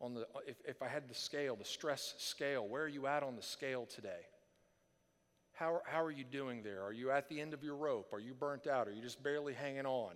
on 0.00 0.14
the, 0.14 0.26
if, 0.46 0.56
if 0.66 0.82
I 0.82 0.88
had 0.88 1.08
the 1.08 1.14
scale, 1.14 1.56
the 1.56 1.64
stress 1.64 2.14
scale, 2.18 2.66
where 2.66 2.82
are 2.84 2.88
you 2.88 3.06
at 3.06 3.22
on 3.22 3.36
the 3.36 3.42
scale 3.42 3.86
today? 3.86 4.26
How, 5.52 5.80
how 5.86 6.04
are 6.04 6.10
you 6.10 6.24
doing 6.24 6.62
there? 6.62 6.82
Are 6.82 6.92
you 6.92 7.10
at 7.10 7.28
the 7.28 7.40
end 7.40 7.52
of 7.52 7.64
your 7.64 7.74
rope? 7.74 8.12
Are 8.12 8.20
you 8.20 8.32
burnt 8.32 8.66
out? 8.68 8.86
Are 8.86 8.92
you 8.92 9.02
just 9.02 9.22
barely 9.22 9.54
hanging 9.54 9.86
on? 9.86 10.12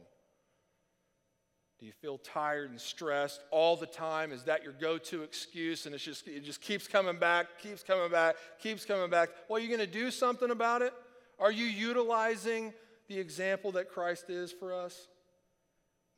Do 1.80 1.86
you 1.86 1.92
feel 2.00 2.18
tired 2.18 2.70
and 2.70 2.80
stressed 2.80 3.42
all 3.50 3.76
the 3.76 3.86
time? 3.86 4.30
Is 4.30 4.44
that 4.44 4.62
your 4.62 4.72
go-to 4.72 5.24
excuse 5.24 5.84
and 5.86 5.96
it's 5.96 6.04
just, 6.04 6.28
it 6.28 6.44
just 6.44 6.60
keeps 6.60 6.86
coming 6.86 7.18
back, 7.18 7.58
keeps 7.60 7.82
coming 7.82 8.08
back, 8.08 8.36
keeps 8.60 8.84
coming 8.84 9.10
back? 9.10 9.30
Well, 9.48 9.58
are 9.58 9.60
you 9.60 9.66
going 9.66 9.80
to 9.80 9.86
do 9.92 10.12
something 10.12 10.52
about 10.52 10.82
it? 10.82 10.94
Are 11.40 11.50
you 11.50 11.64
utilizing 11.64 12.72
the 13.08 13.18
example 13.18 13.72
that 13.72 13.90
Christ 13.90 14.30
is 14.30 14.52
for 14.52 14.72
us? 14.72 15.08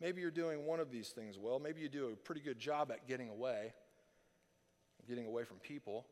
Maybe 0.04 0.20
you're 0.20 0.30
doing 0.30 0.66
one 0.66 0.80
of 0.80 0.90
these 0.90 1.08
things 1.08 1.38
well. 1.38 1.58
Maybe 1.58 1.80
you 1.80 1.88
do 1.88 2.08
a 2.08 2.14
pretty 2.14 2.42
good 2.42 2.58
job 2.58 2.92
at 2.92 3.08
getting 3.08 3.30
away, 3.30 3.72
getting 5.08 5.24
away 5.24 5.44
from 5.44 5.56
people, 5.56 6.04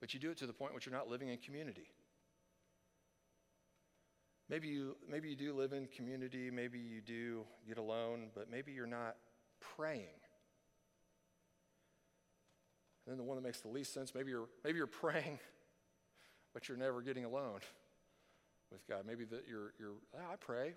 but 0.00 0.12
you 0.12 0.18
do 0.18 0.32
it 0.32 0.38
to 0.38 0.46
the 0.48 0.52
point 0.52 0.74
which 0.74 0.84
you're 0.84 0.92
not 0.92 1.08
living 1.08 1.28
in 1.28 1.38
community. 1.38 1.86
Maybe 4.48 4.66
you, 4.66 4.96
maybe 5.08 5.28
you 5.28 5.36
do 5.36 5.52
live 5.52 5.72
in 5.72 5.86
community, 5.86 6.50
maybe 6.50 6.80
you 6.80 7.00
do 7.00 7.44
get 7.68 7.78
alone, 7.78 8.30
but 8.34 8.50
maybe 8.50 8.72
you're 8.72 8.88
not 8.88 9.14
praying. 9.76 10.18
And 13.06 13.12
then 13.12 13.18
the 13.18 13.22
one 13.22 13.36
that 13.36 13.44
makes 13.44 13.60
the 13.60 13.68
least 13.68 13.94
sense, 13.94 14.16
maybe 14.16 14.32
you're, 14.32 14.48
maybe 14.64 14.78
you're 14.78 14.88
praying, 14.88 15.38
but 16.52 16.68
you're 16.68 16.76
never 16.76 17.02
getting 17.02 17.24
alone 17.24 17.60
with 18.72 18.84
God. 18.88 19.04
Maybe 19.06 19.24
that 19.26 19.44
you're, 19.48 19.74
you're 19.78 19.94
"Ah, 20.18 20.32
I 20.32 20.36
pray 20.36 20.74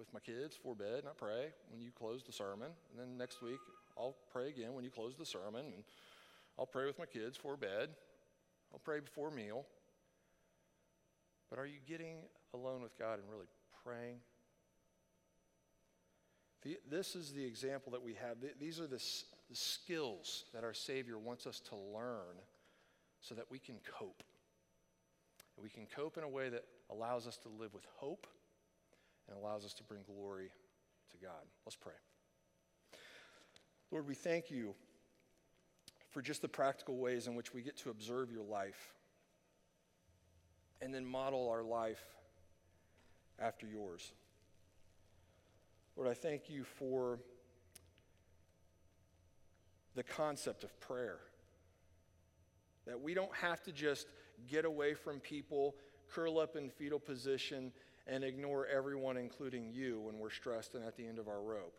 with 0.00 0.12
my 0.14 0.20
kids 0.20 0.56
for 0.60 0.74
bed, 0.74 1.00
and 1.00 1.08
I 1.08 1.12
pray 1.16 1.52
when 1.70 1.80
you 1.82 1.90
close 1.92 2.22
the 2.24 2.32
sermon. 2.32 2.68
And 2.90 2.98
then 2.98 3.18
next 3.18 3.42
week, 3.42 3.60
I'll 3.98 4.16
pray 4.32 4.48
again 4.48 4.72
when 4.74 4.82
you 4.82 4.90
close 4.90 5.14
the 5.16 5.26
sermon. 5.26 5.66
And 5.66 5.84
I'll 6.58 6.66
pray 6.66 6.86
with 6.86 6.98
my 6.98 7.04
kids 7.04 7.36
for 7.36 7.56
bed. 7.56 7.90
I'll 8.72 8.80
pray 8.80 9.00
before 9.00 9.30
meal. 9.30 9.66
But 11.50 11.58
are 11.58 11.66
you 11.66 11.78
getting 11.86 12.16
alone 12.54 12.82
with 12.82 12.98
God 12.98 13.18
and 13.18 13.28
really 13.30 13.46
praying? 13.84 14.16
The, 16.62 16.78
this 16.90 17.14
is 17.14 17.32
the 17.32 17.44
example 17.44 17.92
that 17.92 18.02
we 18.02 18.14
have. 18.14 18.40
Th- 18.40 18.54
These 18.58 18.80
are 18.80 18.86
the, 18.86 18.96
s- 18.96 19.24
the 19.50 19.56
skills 19.56 20.44
that 20.54 20.64
our 20.64 20.74
Savior 20.74 21.18
wants 21.18 21.46
us 21.46 21.60
to 21.68 21.76
learn 21.76 22.36
so 23.20 23.34
that 23.34 23.50
we 23.50 23.58
can 23.58 23.76
cope. 23.98 24.22
We 25.62 25.68
can 25.68 25.86
cope 25.86 26.16
in 26.16 26.24
a 26.24 26.28
way 26.28 26.48
that 26.48 26.64
allows 26.90 27.26
us 27.26 27.36
to 27.38 27.48
live 27.48 27.74
with 27.74 27.86
hope 27.96 28.26
and 29.30 29.38
allows 29.38 29.64
us 29.64 29.72
to 29.74 29.84
bring 29.84 30.00
glory 30.02 30.50
to 31.10 31.16
God. 31.16 31.46
Let's 31.64 31.76
pray. 31.76 31.92
Lord, 33.90 34.06
we 34.06 34.14
thank 34.14 34.50
you 34.50 34.74
for 36.10 36.20
just 36.20 36.42
the 36.42 36.48
practical 36.48 36.96
ways 36.96 37.26
in 37.26 37.34
which 37.34 37.54
we 37.54 37.62
get 37.62 37.76
to 37.78 37.90
observe 37.90 38.30
your 38.30 38.44
life 38.44 38.94
and 40.82 40.92
then 40.92 41.04
model 41.04 41.48
our 41.48 41.62
life 41.62 42.02
after 43.38 43.66
yours. 43.66 44.12
Lord, 45.96 46.08
I 46.08 46.14
thank 46.14 46.48
you 46.48 46.64
for 46.64 47.20
the 49.94 50.02
concept 50.02 50.64
of 50.64 50.80
prayer. 50.80 51.18
That 52.86 53.00
we 53.00 53.14
don't 53.14 53.34
have 53.34 53.62
to 53.64 53.72
just 53.72 54.06
get 54.48 54.64
away 54.64 54.94
from 54.94 55.20
people, 55.20 55.74
curl 56.08 56.38
up 56.38 56.56
in 56.56 56.70
fetal 56.70 56.98
position, 56.98 57.72
and 58.10 58.24
ignore 58.24 58.66
everyone, 58.66 59.16
including 59.16 59.70
you, 59.72 60.00
when 60.00 60.18
we're 60.18 60.30
stressed 60.30 60.74
and 60.74 60.84
at 60.84 60.96
the 60.96 61.06
end 61.06 61.18
of 61.18 61.28
our 61.28 61.40
rope. 61.40 61.78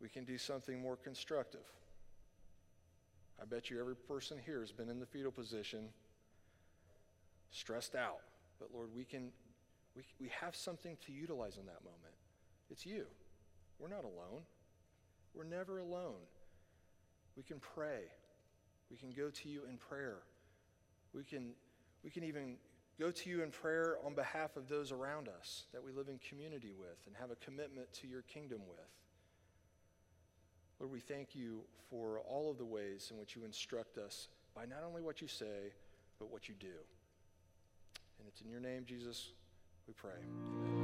We 0.00 0.08
can 0.08 0.24
do 0.24 0.36
something 0.36 0.80
more 0.80 0.96
constructive. 0.96 1.64
I 3.40 3.46
bet 3.46 3.70
you 3.70 3.80
every 3.80 3.96
person 3.96 4.36
here 4.44 4.60
has 4.60 4.70
been 4.70 4.90
in 4.90 5.00
the 5.00 5.06
fetal 5.06 5.32
position, 5.32 5.88
stressed 7.50 7.94
out. 7.94 8.20
But 8.60 8.68
Lord, 8.74 8.90
we 8.94 9.04
can 9.04 9.32
we, 9.96 10.02
we 10.20 10.30
have 10.40 10.54
something 10.54 10.96
to 11.06 11.12
utilize 11.12 11.56
in 11.56 11.66
that 11.66 11.82
moment. 11.82 12.14
It's 12.70 12.84
you. 12.84 13.06
We're 13.78 13.88
not 13.88 14.04
alone. 14.04 14.42
We're 15.34 15.44
never 15.44 15.78
alone. 15.78 16.20
We 17.36 17.42
can 17.42 17.58
pray. 17.60 18.02
We 18.90 18.96
can 18.96 19.10
go 19.10 19.30
to 19.30 19.48
you 19.48 19.62
in 19.68 19.76
prayer. 19.76 20.18
We 21.14 21.24
can, 21.24 21.50
we 22.04 22.10
can 22.10 22.24
even 22.24 22.56
go 22.98 23.10
to 23.10 23.30
you 23.30 23.42
in 23.42 23.50
prayer 23.50 23.96
on 24.04 24.14
behalf 24.14 24.56
of 24.56 24.68
those 24.68 24.92
around 24.92 25.28
us 25.28 25.64
that 25.72 25.82
we 25.82 25.92
live 25.92 26.08
in 26.08 26.18
community 26.28 26.72
with 26.78 26.98
and 27.06 27.14
have 27.16 27.30
a 27.30 27.36
commitment 27.36 27.92
to 27.92 28.06
your 28.06 28.22
kingdom 28.22 28.60
with. 28.68 28.78
Lord, 30.80 30.92
we 30.92 31.00
thank 31.00 31.34
you 31.34 31.60
for 31.90 32.20
all 32.20 32.50
of 32.50 32.58
the 32.58 32.64
ways 32.64 33.08
in 33.10 33.18
which 33.18 33.34
you 33.34 33.44
instruct 33.44 33.98
us 33.98 34.28
by 34.54 34.64
not 34.64 34.84
only 34.86 35.02
what 35.02 35.20
you 35.20 35.28
say, 35.28 35.72
but 36.18 36.30
what 36.30 36.48
you 36.48 36.54
do. 36.58 36.66
And 38.18 38.28
it's 38.28 38.40
in 38.40 38.50
your 38.50 38.60
name, 38.60 38.84
Jesus, 38.84 39.30
we 39.86 39.94
pray. 39.94 40.77